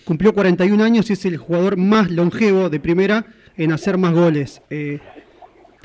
Cumplió 0.05 0.35
41 0.35 0.83
años 0.85 1.09
y 1.11 1.15
es 1.15 1.25
el 1.25 1.39
jugador 1.39 1.77
más 1.77 2.11
longevo 2.11 2.69
de 2.69 2.79
primera 2.79 3.25
en 3.57 3.73
hacer 3.73 3.99
más 3.99 4.13
goles. 4.13 4.63
Eh, 4.69 5.01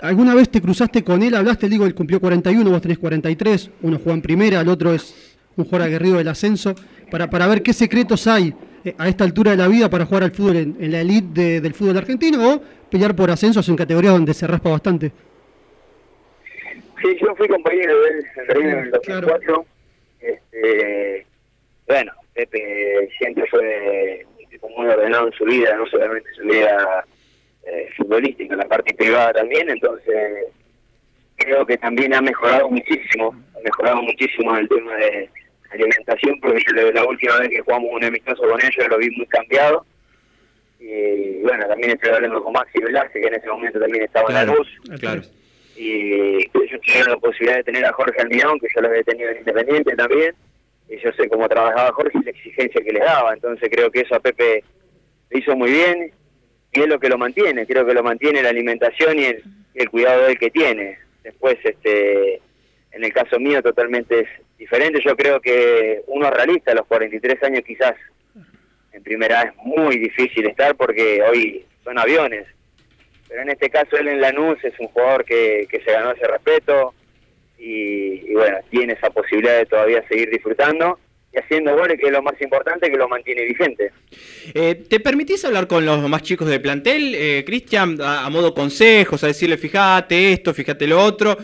¿Alguna 0.02 0.36
vez 0.36 0.50
te 0.50 0.62
cruzaste 0.62 1.04
con 1.04 1.24
él? 1.24 1.36
Hablaste, 1.36 1.70
digo, 1.70 1.86
él 1.86 1.96
cumplió 1.96 2.20
41, 2.20 2.70
vos 2.70 2.82
tenés 2.82 3.00
43. 3.00 3.72
Uno 3.82 3.98
juega 3.98 4.14
en 4.14 4.22
primera, 4.22 4.62
el 4.62 4.70
otro 4.70 4.94
es 4.94 5.38
un 5.56 5.66
jugador 5.66 5.88
aguerrido 5.88 6.18
del 6.18 6.28
ascenso 6.28 6.76
para, 7.10 7.30
para 7.30 7.48
ver 7.48 7.62
qué 7.62 7.74
secretos 7.74 8.28
hay 8.28 8.54
eh, 8.84 8.96
a 8.98 9.08
esta 9.08 9.24
altura 9.24 9.52
de 9.52 9.58
la 9.58 9.68
vida 9.68 9.90
para 9.90 10.06
jugar 10.06 10.24
al 10.24 10.32
fútbol 10.32 10.58
en, 10.58 10.92
la 10.92 11.02
elite 11.02 11.62
del 11.62 11.74
fútbol 11.74 11.98
argentino 11.98 12.56
o 12.56 12.62
pelear 12.90 13.16
por 13.16 13.30
ascensos 13.30 13.68
en 13.70 13.76
categorías 13.76 14.14
donde 14.14 14.34
se 14.34 14.48
raspa 14.48 14.70
bastante. 14.70 15.12
Sí, 17.02 17.18
yo 17.22 17.36
fui 17.36 17.48
compañero 17.48 18.00
de 18.02 18.10
él 18.10 18.26
en 18.50 18.80
el 18.80 18.92
2004. 18.92 19.66
Este, 20.20 21.26
bueno, 21.88 22.12
Pepe 22.34 23.10
siempre 23.18 23.46
fue 23.50 24.26
un 24.40 24.50
tipo 24.50 24.70
muy 24.70 24.88
ordenado 24.88 25.28
en 25.28 25.34
su 25.34 25.46
vida, 25.46 25.76
no 25.76 25.86
solamente 25.88 26.30
en 26.30 26.36
su 26.36 26.44
vida 26.44 27.06
eh, 27.66 27.90
futbolística, 27.98 28.54
en 28.54 28.60
la 28.60 28.68
parte 28.68 28.94
privada 28.94 29.34
también, 29.34 29.70
entonces 29.70 30.46
creo 31.36 31.66
que 31.66 31.78
también 31.78 32.14
ha 32.14 32.22
mejorado 32.22 32.70
muchísimo, 32.70 33.36
ha 33.56 33.60
mejorado 33.64 34.02
muchísimo 34.02 34.56
el 34.56 34.68
tema 34.68 34.96
de 34.96 35.30
alimentación, 35.72 36.40
porque 36.40 36.64
yo 36.68 36.92
la 36.92 37.06
última 37.06 37.38
vez 37.40 37.50
que 37.50 37.62
jugamos 37.62 37.90
un 37.92 38.04
amistoso 38.04 38.42
con 38.44 38.60
ellos 38.60 38.88
lo 38.90 38.98
vi 38.98 39.10
muy 39.12 39.26
cambiado. 39.28 39.86
Y 40.80 41.42
bueno, 41.42 41.68
también 41.68 41.92
estoy 41.92 42.12
hablando 42.12 42.44
con 42.44 42.54
Maxi 42.54 42.80
Velázquez, 42.80 43.22
que 43.22 43.28
en 43.28 43.34
ese 43.34 43.48
momento 43.48 43.80
también 43.80 44.04
estaba 44.04 44.30
en 44.30 44.34
la 44.36 44.46
luz. 44.46 44.68
Claro. 45.00 45.22
Y 45.76 46.38
ellos 46.38 46.82
tuvieron 46.86 47.12
la 47.12 47.18
posibilidad 47.18 47.58
de 47.58 47.64
tener 47.64 47.86
a 47.86 47.94
Jorge 47.94 48.22
Almirón, 48.22 48.60
que 48.60 48.68
yo 48.74 48.82
lo 48.82 48.88
había 48.88 49.04
tenido 49.04 49.30
en 49.30 49.38
Independiente 49.38 49.96
también. 49.96 50.36
Y 50.90 50.98
yo 51.00 51.12
sé 51.12 51.28
cómo 51.28 51.50
trabajaba 51.50 51.92
Jorge 51.92 52.18
y 52.22 52.26
la 52.26 52.32
exigencia 52.32 52.82
que 52.82 52.94
les 52.94 53.04
daba. 53.04 53.34
Entonces 53.34 53.70
creo 53.72 53.92
que 53.92 54.02
eso 54.02 54.16
a 54.16 54.20
Pepe 54.20 54.64
le 55.30 55.40
hizo 55.40 55.56
muy 55.56 55.72
bien. 55.72 56.12
Y 56.74 56.82
es 56.82 56.88
lo 56.88 57.00
que 57.00 57.10
lo 57.10 57.18
mantiene. 57.18 57.66
Creo 57.66 57.86
que 57.86 57.94
lo 57.94 58.04
mantiene 58.04 58.42
la 58.42 58.50
alimentación 58.50 59.20
y 59.20 59.26
el, 59.26 59.44
el 59.74 59.90
cuidado 59.90 60.24
del 60.24 60.38
que 60.38 60.50
tiene. 60.50 60.98
Después, 61.24 61.58
este 61.64 62.42
en 62.92 63.04
el 63.04 63.14
caso 63.14 63.40
mío 63.40 63.62
totalmente 63.62 64.22
es 64.22 64.28
diferente. 64.58 65.00
Yo 65.04 65.16
creo 65.16 65.40
que 65.40 66.02
uno 66.08 66.30
realista 66.30 66.72
a 66.72 66.76
los 66.76 66.88
43 66.88 67.44
años 67.44 67.64
quizás 67.66 67.96
en 68.92 69.04
primera 69.04 69.44
es 69.44 69.56
muy 69.58 69.98
difícil 69.98 70.48
estar 70.48 70.76
porque 70.76 71.22
hoy 71.22 71.66
son 71.84 72.00
aviones. 72.00 72.46
Pero 73.30 73.42
en 73.42 73.50
este 73.50 73.70
caso 73.70 73.98
él 73.98 74.08
en 74.08 74.22
Lanús 74.22 74.58
es 74.64 74.74
un 74.80 74.88
jugador 74.88 75.24
que, 75.26 75.68
se 75.70 75.92
ganó 75.92 76.12
ese 76.12 76.28
respeto 76.28 76.94
y, 77.58 78.34
bueno, 78.34 78.58
tiene 78.70 78.94
esa 78.94 79.10
posibilidad 79.10 79.58
de 79.58 79.66
todavía 79.66 80.08
seguir 80.08 80.30
disfrutando 80.30 81.00
y 81.34 81.38
haciendo 81.38 81.76
goles, 81.76 82.00
que 82.00 82.08
es 82.08 82.12
lo 82.12 82.22
más 82.22 82.40
importante, 82.42 82.90
que 82.90 82.98
lo 82.98 83.08
mantiene 83.08 83.44
vigente. 83.44 83.92
Eh, 84.54 84.76
¿Te 84.90 85.00
permitís 85.00 85.44
hablar 85.44 85.68
con 85.68 85.86
los 85.86 86.00
más 86.08 86.22
chicos 86.22 86.48
del 86.48 86.62
plantel, 86.62 87.14
eh, 87.16 87.44
Cristian, 87.46 88.00
a, 88.02 88.26
a, 88.26 88.30
modo 88.30 88.54
consejos, 88.54 89.24
a 89.24 89.28
decirle, 89.28 89.58
fíjate 89.58 90.32
esto, 90.32 90.54
fíjate 90.54 90.88
lo 90.88 91.04
otro? 91.04 91.38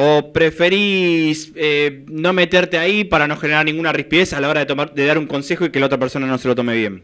¿O 0.00 0.32
preferís 0.32 1.52
eh, 1.56 2.04
no 2.06 2.32
meterte 2.32 2.78
ahí 2.78 3.02
para 3.02 3.26
no 3.26 3.36
generar 3.36 3.64
ninguna 3.64 3.92
rispidez 3.92 4.32
a 4.32 4.40
la 4.40 4.48
hora 4.48 4.60
de, 4.60 4.66
tomar, 4.66 4.94
de 4.94 5.04
dar 5.04 5.18
un 5.18 5.26
consejo 5.26 5.64
y 5.64 5.72
que 5.72 5.80
la 5.80 5.86
otra 5.86 5.98
persona 5.98 6.24
no 6.24 6.38
se 6.38 6.46
lo 6.46 6.54
tome 6.54 6.76
bien? 6.76 7.02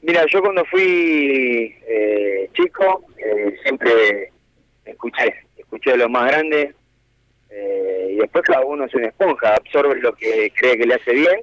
Mira, 0.00 0.24
yo 0.32 0.40
cuando 0.40 0.64
fui 0.64 1.76
eh, 1.86 2.48
chico 2.54 3.04
eh, 3.18 3.58
siempre 3.62 4.32
escuché, 4.86 5.34
escuché 5.58 5.92
a 5.92 5.96
los 5.98 6.08
más 6.08 6.30
grandes 6.30 6.74
y 8.10 8.16
después 8.16 8.42
cada 8.42 8.64
uno 8.64 8.86
es 8.86 8.94
una 8.94 9.08
esponja, 9.08 9.54
absorbe 9.54 10.00
lo 10.00 10.14
que 10.14 10.50
cree 10.56 10.78
que 10.78 10.86
le 10.86 10.94
hace 10.94 11.12
bien 11.12 11.40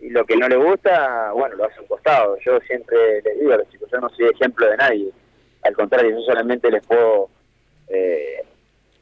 y 0.00 0.10
lo 0.10 0.24
que 0.24 0.36
no 0.36 0.48
le 0.48 0.56
gusta, 0.56 1.30
bueno, 1.32 1.54
lo 1.56 1.64
hace 1.66 1.80
un 1.80 1.86
costado. 1.86 2.36
Yo 2.44 2.58
siempre 2.66 3.22
les 3.24 3.38
digo 3.38 3.52
a 3.52 3.58
los 3.58 3.70
chicos, 3.70 3.88
yo 3.92 4.00
no 4.00 4.10
soy 4.10 4.26
ejemplo 4.34 4.68
de 4.68 4.76
nadie, 4.76 5.10
al 5.62 5.74
contrario, 5.74 6.10
yo 6.10 6.20
solamente 6.22 6.70
les 6.72 6.84
puedo 6.84 7.30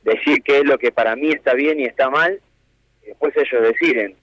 decir 0.03 0.43
qué 0.43 0.59
es 0.59 0.65
lo 0.65 0.79
que 0.79 0.93
para 0.93 1.17
mí 1.17 1.31
está 1.31 1.55
bien 1.55 1.81
y 1.81 1.85
está 1.85 2.11
mal, 2.11 2.41
y 3.03 3.07
después 3.07 3.35
ellos 3.37 3.63
deciden. 3.63 4.17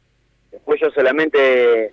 Después 0.51 0.79
yo 0.79 0.89
solamente 0.91 1.91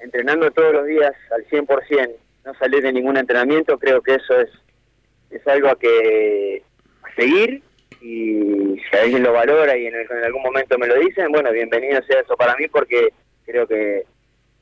entrenando 0.00 0.50
todos 0.50 0.72
los 0.72 0.86
días 0.86 1.12
al 1.34 1.44
100%, 1.46 2.14
no 2.44 2.54
salir 2.54 2.82
de 2.82 2.92
ningún 2.92 3.16
entrenamiento, 3.16 3.78
creo 3.78 4.00
que 4.00 4.14
eso 4.14 4.40
es, 4.40 4.50
es 5.30 5.46
algo 5.46 5.68
a 5.68 5.78
que 5.78 6.62
seguir 7.16 7.62
y 8.00 8.76
si 8.78 8.96
alguien 8.96 9.24
lo 9.24 9.32
valora 9.32 9.76
y 9.76 9.86
en, 9.86 9.94
algún 10.24 10.42
momento 10.42 10.78
me 10.78 10.86
lo 10.86 10.94
dicen, 11.00 11.32
bueno, 11.32 11.50
bienvenido 11.50 12.00
sea 12.04 12.20
eso 12.20 12.36
para 12.36 12.54
mí 12.56 12.68
porque 12.68 13.08
creo 13.44 13.66
que, 13.66 14.04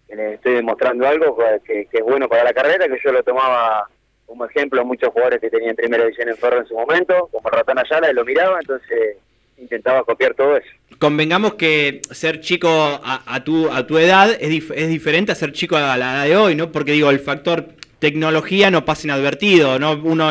les 0.09 0.35
estoy 0.35 0.55
demostrando 0.55 1.07
algo 1.07 1.37
que, 1.65 1.87
que, 1.87 1.99
es 1.99 2.05
bueno 2.05 2.29
para 2.29 2.45
la 2.45 2.55
carrera, 2.55 2.87
que 2.87 2.99
yo 3.05 3.13
lo 3.13 3.23
tomaba 3.25 3.89
como 4.27 4.45
ejemplo 4.45 4.85
muchos 4.85 5.11
jugadores 5.11 5.41
que 5.41 5.51
tenían 5.51 5.77
primera 5.77 6.05
división 6.05 6.29
en 6.29 6.37
Ferro 6.37 6.61
en 6.61 6.67
su 6.67 6.75
momento, 6.75 7.29
como 7.33 7.49
Ratón 7.49 7.79
Ayala, 7.79 8.11
y 8.11 8.15
lo 8.15 8.25
miraba, 8.25 8.59
entonces 8.61 9.17
intentaba 9.57 10.05
copiar 10.05 10.35
todo 10.35 10.57
eso. 10.57 10.69
Convengamos 10.99 11.55
que 11.55 12.03
ser 12.11 12.41
chico 12.41 12.69
a, 12.69 13.45
tu, 13.45 13.71
a 13.71 13.87
tu 13.87 13.99
edad 13.99 14.31
es, 14.39 14.71
es 14.71 14.89
diferente 14.89 15.33
a 15.33 15.35
ser 15.35 15.53
chico 15.53 15.77
a 15.77 15.97
la 15.97 16.15
edad 16.15 16.25
de 16.25 16.37
hoy, 16.37 16.55
¿no? 16.55 16.71
Porque 16.73 16.93
digo, 16.93 17.11
el 17.11 17.21
factor 17.21 17.65
tecnología 17.99 18.71
no 18.71 18.85
pasa 18.85 19.07
inadvertido, 19.07 19.79
¿no? 19.79 19.93
Uno, 19.93 20.31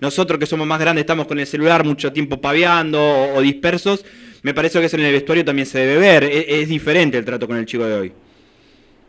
nosotros 0.00 0.38
que 0.38 0.46
somos 0.46 0.66
más 0.66 0.80
grandes 0.80 1.02
estamos 1.02 1.26
con 1.26 1.38
el 1.38 1.46
celular 1.46 1.84
mucho 1.84 2.12
tiempo 2.12 2.40
paviando 2.40 3.00
o, 3.34 3.40
dispersos, 3.40 4.04
me 4.42 4.54
parece 4.54 4.78
que 4.78 4.86
eso 4.86 4.96
en 4.96 5.04
el 5.04 5.12
vestuario 5.12 5.44
también 5.44 5.66
se 5.66 5.80
debe 5.80 5.98
ver, 5.98 6.24
es, 6.24 6.44
es 6.48 6.68
diferente 6.68 7.18
el 7.18 7.24
trato 7.24 7.46
con 7.46 7.56
el 7.56 7.66
chico 7.66 7.84
de 7.84 7.94
hoy. 7.94 8.12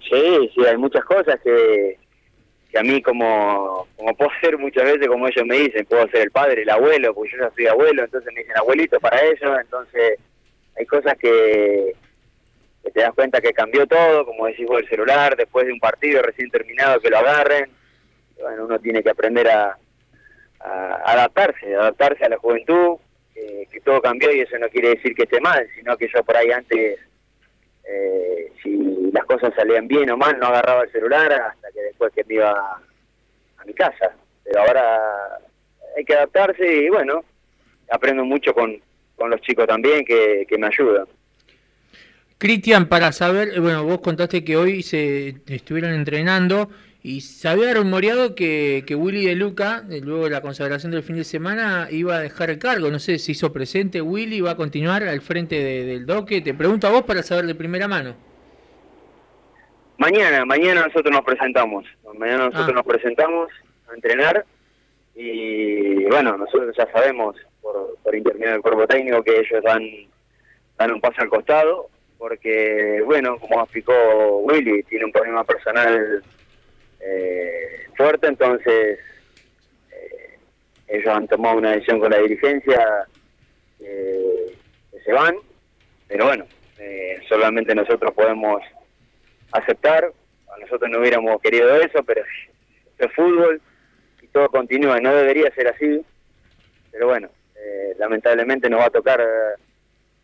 Sí, 0.09 0.49
sí, 0.53 0.65
hay 0.65 0.77
muchas 0.77 1.03
cosas 1.03 1.39
que, 1.43 1.97
a 2.77 2.83
mí 2.83 3.01
como, 3.01 3.87
como 3.95 4.15
puedo 4.15 4.31
ser 4.41 4.57
muchas 4.57 4.83
veces, 4.83 5.07
como 5.07 5.27
ellos 5.27 5.45
me 5.45 5.57
dicen, 5.57 5.85
puedo 5.85 6.07
ser 6.09 6.21
el 6.21 6.31
padre, 6.31 6.63
el 6.63 6.69
abuelo, 6.69 7.13
porque 7.13 7.31
yo 7.31 7.43
ya 7.43 7.51
soy 7.55 7.67
abuelo, 7.67 8.03
entonces 8.03 8.33
me 8.33 8.41
dicen 8.41 8.57
abuelito 8.57 8.99
para 8.99 9.21
ellos, 9.23 9.57
entonces 9.59 10.19
hay 10.77 10.85
cosas 10.85 11.15
que, 11.17 11.95
te 12.93 13.01
das 13.01 13.13
cuenta 13.13 13.41
que 13.41 13.53
cambió 13.53 13.87
todo, 13.87 14.25
como 14.25 14.45
decís 14.45 14.67
vos 14.67 14.79
el 14.79 14.89
celular, 14.89 15.35
después 15.35 15.65
de 15.65 15.73
un 15.73 15.79
partido 15.79 16.21
recién 16.21 16.49
terminado 16.49 16.99
que 16.99 17.09
lo 17.09 17.17
agarren, 17.17 17.69
bueno, 18.39 18.65
uno 18.65 18.79
tiene 18.79 19.01
que 19.01 19.09
aprender 19.09 19.49
a, 19.49 19.77
adaptarse, 21.05 21.75
adaptarse 21.75 22.25
a 22.25 22.29
la 22.29 22.37
juventud, 22.37 22.97
que 23.33 23.81
todo 23.83 24.01
cambió 24.01 24.31
y 24.31 24.39
eso 24.39 24.57
no 24.57 24.69
quiere 24.69 24.95
decir 24.95 25.13
que 25.13 25.23
esté 25.23 25.39
mal, 25.39 25.67
sino 25.75 25.95
que 25.97 26.07
yo 26.07 26.23
por 26.23 26.35
ahí 26.35 26.49
antes 26.51 26.99
eh, 27.87 28.51
si 28.61 29.11
las 29.11 29.25
cosas 29.25 29.53
salían 29.55 29.87
bien 29.87 30.09
o 30.09 30.17
mal, 30.17 30.37
no 30.39 30.47
agarraba 30.47 30.83
el 30.83 30.91
celular 30.91 31.31
hasta 31.31 31.71
que 31.71 31.81
después 31.81 32.13
que 32.13 32.23
me 32.25 32.35
iba 32.35 32.51
a 32.51 33.65
mi 33.65 33.73
casa. 33.73 34.11
Pero 34.43 34.61
ahora 34.61 35.39
hay 35.97 36.05
que 36.05 36.13
adaptarse 36.13 36.65
y 36.65 36.89
bueno, 36.89 37.23
aprendo 37.89 38.23
mucho 38.25 38.53
con, 38.53 38.79
con 39.15 39.29
los 39.29 39.41
chicos 39.41 39.67
también 39.67 40.05
que, 40.05 40.45
que 40.47 40.57
me 40.57 40.67
ayudan. 40.67 41.07
Cristian, 42.37 42.87
para 42.87 43.11
saber, 43.11 43.59
bueno, 43.61 43.85
vos 43.85 44.01
contaste 44.01 44.43
que 44.43 44.57
hoy 44.57 44.83
se 44.83 45.35
estuvieron 45.47 45.93
entrenando 45.93 46.69
y 47.07 47.21
se 47.21 47.47
había 47.47 47.71
rumoreado 47.75 48.33
que, 48.33 48.83
que 48.87 48.95
Willy 48.95 49.27
de 49.27 49.35
Luca, 49.35 49.83
eh, 49.91 50.01
luego 50.03 50.23
de 50.23 50.31
la 50.31 50.41
consagración 50.41 50.91
del 50.91 51.03
fin 51.03 51.15
de 51.17 51.23
semana, 51.23 51.87
iba 51.91 52.15
a 52.15 52.19
dejar 52.19 52.49
el 52.49 52.57
cargo. 52.57 52.89
No 52.89 52.97
sé 52.97 53.19
si 53.19 53.33
hizo 53.33 53.53
presente 53.53 54.01
Willy, 54.01 54.41
va 54.41 54.51
a 54.51 54.55
continuar 54.57 55.03
al 55.03 55.21
frente 55.21 55.53
de- 55.63 55.85
del 55.85 56.07
doque. 56.07 56.41
Te 56.41 56.55
pregunto 56.55 56.87
a 56.87 56.89
vos 56.89 57.03
para 57.03 57.21
saber 57.21 57.45
de 57.45 57.53
primera 57.53 57.87
mano. 57.87 58.15
Mañana, 59.99 60.45
mañana 60.45 60.87
nosotros 60.87 61.11
nos 61.11 61.23
presentamos. 61.23 61.85
Mañana 62.17 62.45
nosotros 62.45 62.69
Ah. 62.69 62.73
nos 62.73 62.85
presentamos 62.85 63.49
a 63.89 63.93
entrenar 63.93 64.43
y 65.15 66.05
bueno, 66.05 66.37
nosotros 66.37 66.75
ya 66.75 66.91
sabemos 66.91 67.35
por, 67.61 67.97
por 68.03 68.15
intermedio 68.15 68.53
del 68.53 68.61
cuerpo 68.61 68.87
técnico 68.87 69.23
que 69.23 69.41
ellos 69.41 69.63
dan, 69.63 69.81
dan 70.77 70.91
un 70.91 71.01
paso 71.01 71.21
al 71.21 71.29
costado 71.29 71.87
porque, 72.17 73.01
bueno, 73.05 73.37
como 73.37 73.61
explicó 73.61 73.93
Willy, 74.39 74.81
tiene 74.83 75.05
un 75.05 75.11
problema 75.11 75.43
personal 75.43 76.23
eh, 77.05 77.87
fuerte, 77.95 78.27
entonces 78.27 78.99
eh, 79.91 80.39
ellos 80.87 81.07
han 81.07 81.27
tomado 81.27 81.57
una 81.57 81.71
decisión 81.71 81.99
con 81.99 82.11
la 82.11 82.19
dirigencia 82.19 83.07
eh, 83.79 84.57
que 84.91 84.99
se 85.01 85.13
van, 85.13 85.35
pero 86.07 86.25
bueno, 86.25 86.45
eh, 86.79 87.19
solamente 87.27 87.73
nosotros 87.75 88.13
podemos 88.13 88.61
aceptar. 89.51 90.11
A 90.53 90.59
nosotros 90.59 90.89
no 90.89 90.99
hubiéramos 90.99 91.41
querido 91.41 91.75
eso, 91.75 92.03
pero 92.03 92.21
es 92.97 93.11
fútbol 93.13 93.61
y 94.21 94.27
todo 94.27 94.49
continúa. 94.49 94.99
No 94.99 95.13
debería 95.13 95.53
ser 95.53 95.67
así, 95.67 96.01
pero 96.91 97.07
bueno, 97.07 97.29
eh, 97.55 97.93
lamentablemente 97.97 98.69
nos 98.69 98.79
va 98.79 98.85
a 98.85 98.91
tocar 98.91 99.19
eh, 99.21 99.61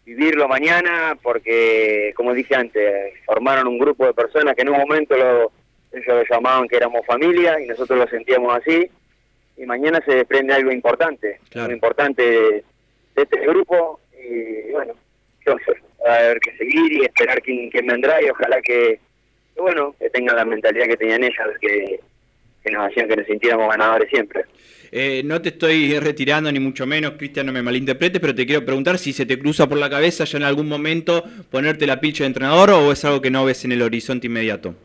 vivirlo 0.05 0.47
mañana 0.47 1.17
porque, 1.21 2.13
como 2.15 2.33
dije 2.33 2.55
antes, 2.55 3.13
formaron 3.25 3.67
un 3.67 3.79
grupo 3.79 4.05
de 4.05 4.13
personas 4.13 4.55
que 4.55 4.61
en 4.61 4.69
un 4.69 4.77
momento 4.77 5.15
lo, 5.17 5.51
ellos 5.91 6.07
lo 6.07 6.23
llamaban 6.29 6.67
que 6.67 6.77
éramos 6.77 7.05
familia 7.05 7.59
y 7.61 7.67
nosotros 7.67 7.99
lo 7.99 8.07
sentíamos 8.07 8.55
así. 8.55 8.89
Y 9.57 9.65
mañana 9.65 10.01
se 10.05 10.15
desprende 10.15 10.53
algo 10.53 10.71
importante, 10.71 11.39
Claro. 11.49 11.65
algo 11.65 11.75
importante 11.75 12.21
de, 12.23 12.63
de 13.15 13.21
este 13.23 13.39
grupo 13.41 13.99
y 14.17 14.71
bueno, 14.71 14.93
entonces 15.39 15.75
va 16.05 16.13
a 16.15 16.19
haber 16.19 16.39
que 16.39 16.55
seguir 16.57 16.93
y 16.93 17.03
esperar 17.05 17.41
quién, 17.41 17.69
quién 17.69 17.85
vendrá 17.85 18.21
y 18.21 18.29
ojalá 18.29 18.61
que, 18.61 18.99
que, 19.53 19.61
bueno, 19.61 19.93
que 19.99 20.09
tengan 20.09 20.35
la 20.35 20.45
mentalidad 20.45 20.85
que 20.87 20.97
tenían 20.97 21.23
ellas, 21.23 21.47
que, 21.59 21.99
que 22.63 22.71
nos 22.71 22.87
hacían 22.89 23.07
que 23.07 23.17
nos 23.17 23.25
sintiéramos 23.27 23.69
ganadores 23.69 24.09
siempre. 24.09 24.45
Eh, 24.93 25.21
no 25.23 25.41
te 25.41 25.49
estoy 25.49 25.97
retirando 25.99 26.51
ni 26.51 26.59
mucho 26.59 26.85
menos, 26.85 27.13
Cristian, 27.17 27.45
no 27.45 27.51
me 27.53 27.61
malinterpretes, 27.61 28.19
pero 28.19 28.35
te 28.35 28.45
quiero 28.45 28.65
preguntar 28.65 28.97
si 28.97 29.13
se 29.13 29.25
te 29.25 29.37
cruza 29.39 29.67
por 29.69 29.77
la 29.77 29.89
cabeza 29.89 30.23
ya 30.25 30.37
en 30.37 30.43
algún 30.43 30.67
momento 30.67 31.23
ponerte 31.49 31.85
la 31.87 31.99
pilcha 32.01 32.23
de 32.23 32.27
entrenador 32.27 32.71
o 32.71 32.91
es 32.91 33.05
algo 33.05 33.21
que 33.21 33.29
no 33.31 33.45
ves 33.45 33.63
en 33.65 33.71
el 33.73 33.81
horizonte 33.83 34.27
inmediato. 34.27 34.75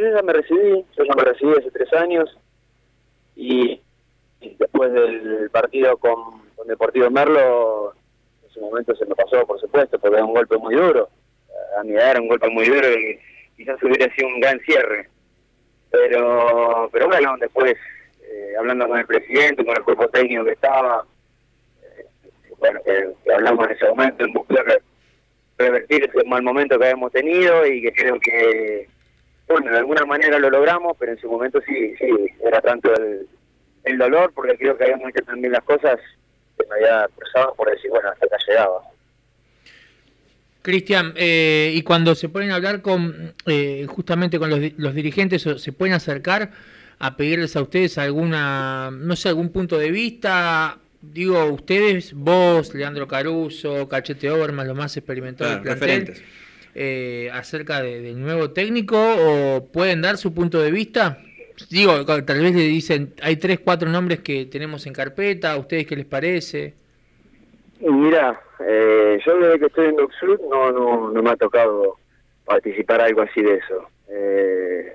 Yo 0.00 0.16
ya 0.16 0.22
me 0.22 0.32
recibí, 0.32 0.86
yo 0.96 1.04
ya 1.04 1.14
me 1.14 1.24
recibí 1.24 1.52
hace 1.58 1.70
tres 1.70 1.92
años 1.92 2.34
y, 3.36 3.82
después 4.40 4.90
del 4.94 5.50
partido 5.50 5.98
con, 5.98 6.40
con 6.56 6.66
Deportivo 6.66 7.10
Merlo, 7.10 7.92
en 8.42 8.50
su 8.50 8.60
momento 8.62 8.96
se 8.96 9.04
me 9.04 9.14
pasó, 9.14 9.46
por 9.46 9.60
supuesto, 9.60 9.98
porque 9.98 10.16
era 10.16 10.24
un 10.24 10.32
golpe 10.32 10.56
muy 10.56 10.74
duro. 10.74 11.10
A 11.78 11.84
mi 11.84 11.92
edad 11.92 12.12
era 12.12 12.20
un 12.22 12.28
golpe 12.28 12.48
muy 12.48 12.66
duro 12.66 12.88
y 12.90 13.18
quizás 13.58 13.76
hubiera 13.82 14.10
sido 14.14 14.28
un 14.28 14.40
gran 14.40 14.58
cierre. 14.60 15.10
Pero, 15.90 16.88
pero 16.90 17.06
bueno, 17.08 17.36
después, 17.38 17.74
eh, 18.22 18.54
hablando 18.58 18.88
con 18.88 18.98
el 19.00 19.06
presidente, 19.06 19.66
con 19.66 19.76
el 19.76 19.84
cuerpo 19.84 20.08
técnico 20.08 20.44
que 20.44 20.52
estaba, 20.52 21.04
eh, 21.82 22.06
bueno, 22.58 22.80
que 22.84 23.32
hablamos 23.34 23.66
en 23.66 23.72
ese 23.72 23.86
momento, 23.86 24.24
en 24.24 24.32
buscar 24.32 24.80
revertir 25.58 26.04
ese 26.04 26.26
mal 26.26 26.42
momento 26.42 26.78
que 26.78 26.84
habíamos 26.86 27.12
tenido 27.12 27.66
y 27.66 27.82
que 27.82 27.92
creo 27.92 28.18
que 28.18 28.88
bueno, 29.50 29.70
de 29.70 29.78
alguna 29.78 30.04
manera 30.04 30.38
lo 30.38 30.50
logramos, 30.50 30.96
pero 30.98 31.12
en 31.12 31.18
su 31.18 31.28
momento 31.30 31.60
sí, 31.66 31.94
sí, 31.98 32.06
era 32.44 32.60
tanto 32.60 32.92
el, 32.94 33.26
el 33.84 33.98
dolor, 33.98 34.32
porque 34.34 34.56
creo 34.56 34.76
que 34.76 34.84
habíamos 34.84 35.08
hecho 35.10 35.24
también 35.24 35.52
las 35.52 35.64
cosas 35.64 35.98
que 36.58 36.66
me 36.68 36.76
había 36.76 37.08
cruzado 37.16 37.54
por 37.54 37.70
decir, 37.70 37.90
bueno, 37.90 38.08
hasta 38.10 38.26
acá 38.26 38.36
llegaba. 38.46 38.80
Cristian, 40.62 41.14
eh, 41.16 41.72
y 41.74 41.82
cuando 41.82 42.14
se 42.14 42.28
ponen 42.28 42.50
a 42.50 42.56
hablar 42.56 42.82
con 42.82 43.32
eh, 43.46 43.86
justamente 43.88 44.38
con 44.38 44.50
los, 44.50 44.60
di- 44.60 44.74
los 44.76 44.94
dirigentes, 44.94 45.46
o 45.46 45.58
se 45.58 45.72
pueden 45.72 45.94
acercar 45.94 46.50
a 46.98 47.16
pedirles 47.16 47.56
a 47.56 47.62
ustedes 47.62 47.96
alguna, 47.96 48.90
no 48.92 49.16
sé, 49.16 49.30
algún 49.30 49.50
punto 49.50 49.78
de 49.78 49.90
vista. 49.90 50.76
Digo, 51.00 51.46
ustedes, 51.46 52.12
vos, 52.12 52.74
Leandro 52.74 53.08
Caruso, 53.08 53.88
Cachete 53.88 54.30
Oberman, 54.30 54.68
los 54.68 54.76
más 54.76 54.94
experimentados 54.98 55.62
Claro, 55.62 55.64
del 55.64 55.78
plantel, 55.78 56.06
referentes. 56.06 56.22
Eh, 56.74 57.30
acerca 57.32 57.82
de- 57.82 58.00
del 58.00 58.20
nuevo 58.20 58.50
técnico, 58.50 58.96
o 58.98 59.66
pueden 59.72 60.02
dar 60.02 60.16
su 60.16 60.32
punto 60.34 60.60
de 60.60 60.70
vista. 60.70 61.18
Digo, 61.68 62.04
tal 62.06 62.40
vez 62.40 62.54
le 62.54 62.62
dicen, 62.62 63.12
hay 63.22 63.36
tres, 63.36 63.60
cuatro 63.60 63.88
nombres 63.90 64.20
que 64.20 64.46
tenemos 64.46 64.86
en 64.86 64.92
carpeta, 64.94 65.52
¿a 65.52 65.58
ustedes 65.58 65.86
qué 65.86 65.96
les 65.96 66.06
parece? 66.06 66.74
Mira, 67.80 68.40
eh, 68.66 69.18
yo 69.24 69.38
desde 69.38 69.58
que 69.58 69.66
estoy 69.66 69.86
en 69.88 69.96
Docsud 69.96 70.38
no, 70.50 70.72
no, 70.72 71.10
no 71.10 71.22
me 71.22 71.30
ha 71.30 71.36
tocado 71.36 71.96
participar 72.44 73.00
algo 73.00 73.22
así 73.22 73.42
de 73.42 73.54
eso. 73.54 73.88
Eh, 74.08 74.92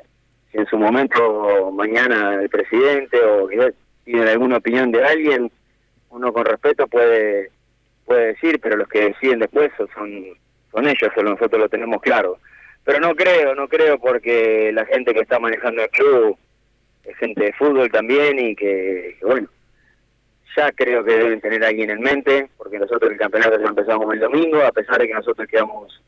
si 0.51 0.57
en 0.57 0.65
su 0.67 0.77
momento 0.77 1.71
mañana 1.71 2.41
el 2.41 2.49
presidente 2.49 3.19
o 3.23 3.47
que 3.47 3.73
tienen 4.03 4.27
alguna 4.27 4.57
opinión 4.57 4.91
de 4.91 5.03
alguien, 5.03 5.51
uno 6.09 6.33
con 6.33 6.45
respeto 6.45 6.87
puede 6.87 7.49
puede 8.05 8.27
decir, 8.27 8.59
pero 8.61 8.77
los 8.77 8.87
que 8.87 9.05
deciden 9.05 9.39
después 9.39 9.71
son 9.95 10.23
son 10.75 10.87
ellos, 10.87 11.11
solo 11.15 11.31
nosotros 11.31 11.61
lo 11.61 11.69
tenemos 11.69 12.01
claro. 12.01 12.39
Pero 12.83 12.99
no 12.99 13.15
creo, 13.15 13.55
no 13.55 13.67
creo 13.67 13.97
porque 13.97 14.71
la 14.73 14.85
gente 14.85 15.13
que 15.13 15.21
está 15.21 15.39
manejando 15.39 15.81
el 15.81 15.89
club 15.89 16.37
es 17.05 17.17
gente 17.17 17.45
de 17.45 17.53
fútbol 17.53 17.89
también 17.89 18.37
y 18.37 18.55
que, 18.55 19.17
bueno, 19.21 19.47
ya 20.55 20.71
creo 20.71 21.03
que 21.03 21.13
deben 21.13 21.41
tener 21.41 21.63
a 21.63 21.69
alguien 21.69 21.89
en 21.89 22.01
mente, 22.01 22.49
porque 22.57 22.77
nosotros 22.77 23.11
el 23.11 23.17
campeonato 23.17 23.59
ya 23.59 23.67
empezamos 23.67 24.13
el 24.13 24.19
domingo, 24.19 24.61
a 24.61 24.71
pesar 24.71 24.99
de 24.99 25.07
que 25.07 25.13
nosotros 25.13 25.47
quedamos 25.47 26.01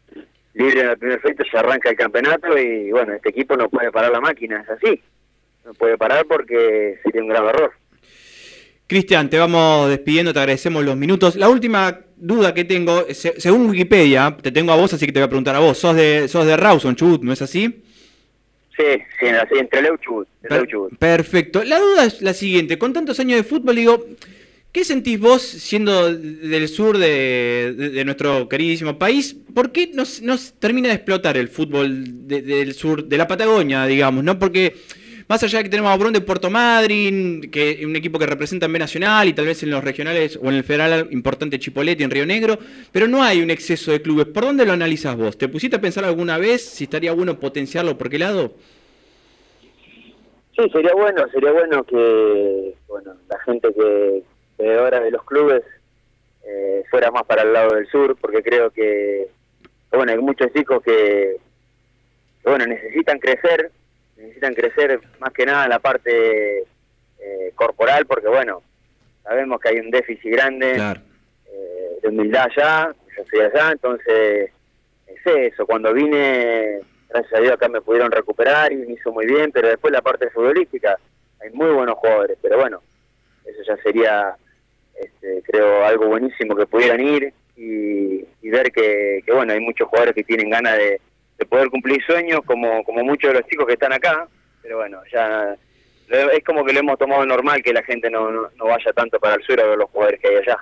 libres 0.54 0.82
en 0.82 0.88
la 0.88 0.96
primera 0.96 1.22
fecha, 1.22 1.44
ya 1.52 1.60
arranca 1.60 1.90
el 1.90 1.96
campeonato 1.96 2.58
y 2.58 2.92
bueno, 2.92 3.14
este 3.14 3.30
equipo 3.30 3.56
no 3.56 3.70
puede 3.70 3.92
parar 3.92 4.12
la 4.12 4.22
máquina, 4.22 4.62
es 4.62 4.70
así. 4.70 5.02
No 5.66 5.74
puede 5.74 5.98
parar 5.98 6.26
porque 6.26 7.00
sería 7.04 7.22
un 7.22 7.28
grave 7.28 7.50
error. 7.50 7.72
Cristian, 8.88 9.30
te 9.30 9.38
vamos 9.38 9.90
despidiendo, 9.90 10.32
te 10.32 10.40
agradecemos 10.40 10.84
los 10.84 10.96
minutos. 10.96 11.36
La 11.36 11.50
última 11.50 12.07
duda 12.20 12.54
que 12.54 12.64
tengo, 12.64 13.06
se- 13.14 13.40
según 13.40 13.70
Wikipedia, 13.70 14.36
te 14.42 14.52
tengo 14.52 14.72
a 14.72 14.76
vos, 14.76 14.94
así 14.94 15.06
que 15.06 15.12
te 15.12 15.20
voy 15.20 15.26
a 15.26 15.30
preguntar 15.30 15.56
a 15.56 15.60
vos. 15.60 15.78
Sos 15.78 15.96
de, 15.96 16.28
sos 16.28 16.46
de 16.46 16.58
Rawson, 16.58 16.96
Chubut, 16.96 17.22
¿no 17.24 17.34
es 17.34 17.42
así? 17.42 17.82
Sí, 18.76 18.84
sí, 19.20 19.26
entre 19.58 19.82
Leu 19.82 19.98
Chubut, 19.98 20.28
Per- 20.42 20.68
Chubut. 20.68 20.96
perfecto. 20.98 21.64
La 21.64 21.80
duda 21.80 22.06
es 22.06 22.22
la 22.22 22.34
siguiente, 22.34 22.78
con 22.78 22.94
tantos 22.94 23.20
años 23.20 23.38
de 23.38 23.44
fútbol, 23.44 23.76
digo, 23.76 24.06
¿qué 24.72 24.84
sentís 24.84 25.20
vos 25.20 25.42
siendo 25.42 26.14
del 26.14 26.68
sur 26.68 26.98
de, 27.00 27.74
de- 27.76 27.90
de 27.90 28.06
nuestro 28.06 28.48
queridísimo 28.48 29.00
país? 29.00 29.36
¿Por 29.56 29.72
qué 29.72 29.90
no, 29.94 30.04
s- 30.04 30.24
no 30.24 30.36
s- 30.36 30.54
termina 30.60 30.90
de 30.90 30.96
explotar 30.96 31.38
el 31.38 31.48
fútbol 31.48 32.28
de- 32.28 32.44
del 32.44 32.74
sur, 32.76 33.04
de 33.04 33.18
la 33.18 33.28
Patagonia, 33.28 33.86
digamos, 33.88 34.24
no? 34.24 34.38
Porque 34.38 34.76
más 35.28 35.44
allá 35.44 35.58
de 35.58 35.66
que 35.66 35.70
tenemos 35.70 35.92
a 35.92 35.98
Bron 35.98 36.14
de 36.14 36.22
Puerto 36.22 36.50
Madryn, 36.50 37.52
que 37.52 37.72
es 37.72 37.86
un 37.86 37.96
equipo 37.96 38.18
que 38.18 38.26
representa 38.26 38.66
en 38.66 38.74
B 38.74 38.80
Nacional 38.80 39.28
y 39.28 39.34
tal 39.34 39.46
vez 39.46 39.62
en 39.64 39.72
los 39.72 39.84
regionales 39.84 40.40
o 40.42 40.48
en 40.48 40.56
el 40.56 40.64
federal 40.64 41.08
importante 41.12 41.60
Chipoleti 41.60 42.04
en 42.04 42.12
Río 42.12 42.26
Negro, 42.26 42.58
pero 42.92 43.08
no 43.08 43.22
hay 43.22 43.42
un 43.42 43.50
exceso 43.50 43.92
de 43.92 44.02
clubes. 44.02 44.28
¿Por 44.28 44.46
dónde 44.46 44.66
lo 44.66 44.72
analizas 44.72 45.18
vos? 45.18 45.38
¿Te 45.38 45.50
pusiste 45.50 45.76
a 45.76 45.82
pensar 45.82 46.06
alguna 46.06 46.38
vez 46.38 46.64
si 46.64 46.86
estaría 46.86 47.12
bueno 47.12 47.40
potenciarlo? 47.40 47.98
¿Por 47.98 48.10
qué 48.10 48.20
lado? 48.20 48.54
Sí, 50.58 50.68
sería 50.72 50.94
bueno, 50.94 51.28
sería 51.32 51.52
bueno 51.52 51.84
que 51.84 52.74
bueno 52.88 53.14
la 53.30 53.40
gente 53.42 53.72
que, 53.74 54.24
que 54.58 54.74
ahora 54.76 55.02
de 55.02 55.12
los 55.12 55.24
clubes 55.24 55.62
eh, 56.48 56.84
fuera 56.90 57.12
más 57.12 57.24
para 57.24 57.44
el 57.44 57.54
lado 57.54 57.76
del 57.76 57.88
sur, 57.90 58.18
porque 58.20 58.42
creo 58.42 58.72
que 58.72 59.28
bueno 59.92 60.12
hay 60.14 60.18
muchos 60.18 60.52
chicos 60.54 60.82
que, 60.84 61.38
que, 62.42 62.50
bueno 62.50 62.66
necesitan 62.66 63.20
crecer, 63.20 63.72
necesitan 64.18 64.54
crecer 64.54 65.00
más 65.20 65.32
que 65.32 65.46
nada 65.46 65.64
en 65.66 65.70
la 65.70 65.80
parte 65.80 66.60
eh, 66.60 67.52
corporal, 67.56 68.06
porque 68.06 68.28
bueno 68.28 68.62
sabemos 69.24 69.60
que 69.60 69.70
hay 69.70 69.80
un 69.80 69.92
déficit 69.92 70.32
grande 70.32 70.74
Claro. 70.74 71.02
eh, 71.46 72.00
de 72.02 72.08
humildad 72.10 72.48
allá, 72.50 72.96
yo 73.18 73.24
soy 73.30 73.42
allá, 73.42 73.72
entonces 73.72 74.52
es 75.08 75.54
eso, 75.54 75.66
cuando 75.66 75.94
vine, 75.94 76.80
gracias 77.10 77.34
a 77.34 77.40
Dios 77.42 77.54
acá 77.54 77.68
me 77.68 77.82
pudieron 77.82 78.12
recuperar 78.12 78.72
y 78.72 78.78
me 78.78 78.94
hizo 78.94 79.12
muy 79.12 79.26
bien, 79.26 79.52
pero 79.52 79.68
después 79.68 79.92
la 79.92 80.02
parte 80.02 80.30
futbolística, 80.30 80.98
hay 81.42 81.50
muy 81.52 81.72
buenos 81.72 81.96
jugadores, 81.96 82.38
pero 82.42 82.58
bueno, 82.58 82.82
eso 83.46 83.62
ya 83.68 83.78
sería, 83.84 84.36
este, 85.00 85.42
creo, 85.44 85.86
algo 85.86 86.08
buenísimo 86.08 86.56
que 86.56 86.66
pudieran 86.66 87.02
ir 87.02 87.34
y, 87.56 88.26
y 88.42 88.50
ver 88.50 88.72
que, 88.72 89.22
que, 89.26 89.34
bueno, 89.34 89.54
hay 89.54 89.60
muchos 89.60 89.88
jugadores 89.88 90.16
que 90.16 90.24
tienen 90.24 90.50
ganas 90.50 90.78
de, 90.78 91.02
de 91.38 91.46
poder 91.46 91.70
cumplir 91.70 92.04
sueños, 92.06 92.42
como, 92.46 92.84
como 92.84 93.04
muchos 93.04 93.32
de 93.32 93.40
los 93.40 93.50
chicos 93.50 93.68
que 93.68 93.74
están 93.74 93.94
acá, 93.94 94.28
pero 94.62 94.78
bueno, 94.78 95.02
ya 95.12 95.56
es 96.10 96.44
como 96.44 96.64
que 96.64 96.74
lo 96.74 96.80
hemos 96.80 96.98
tomado 96.98 97.26
normal 97.26 97.62
que 97.62 97.74
la 97.74 97.84
gente 97.84 98.10
no, 98.10 98.32
no, 98.32 98.50
no 98.56 98.66
vaya 98.66 98.94
tanto 98.94 99.20
para 99.20 99.36
el 99.36 99.44
sur 99.44 99.60
a 99.60 99.66
ver 99.66 99.78
los 99.78 99.90
jugadores 99.90 100.20
que 100.22 100.28
hay 100.30 100.36
allá. 100.38 100.58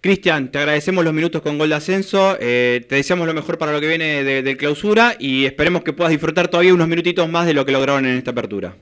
Cristian, 0.00 0.50
te 0.50 0.58
agradecemos 0.58 1.04
los 1.04 1.12
minutos 1.12 1.42
con 1.42 1.58
Gol 1.58 1.70
de 1.70 1.74
Ascenso, 1.74 2.36
eh, 2.40 2.84
te 2.88 2.96
deseamos 2.96 3.26
lo 3.26 3.34
mejor 3.34 3.58
para 3.58 3.72
lo 3.72 3.80
que 3.80 3.88
viene 3.88 4.22
de, 4.24 4.42
de 4.42 4.56
clausura 4.56 5.14
y 5.18 5.46
esperemos 5.46 5.82
que 5.82 5.92
puedas 5.92 6.10
disfrutar 6.10 6.48
todavía 6.48 6.74
unos 6.74 6.88
minutitos 6.88 7.28
más 7.28 7.46
de 7.46 7.54
lo 7.54 7.64
que 7.64 7.72
lograron 7.72 8.06
en 8.06 8.16
esta 8.16 8.30
apertura. 8.30 8.74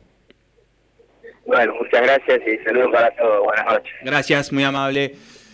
Bueno, 1.46 1.74
muchas 1.74 2.02
gracias 2.02 2.40
y 2.46 2.64
saludos 2.64 2.90
para 2.92 3.10
todos. 3.16 3.44
Buenas 3.44 3.66
noches. 3.66 3.92
Gracias, 4.02 4.52
muy 4.52 4.64
amable. 4.64 5.14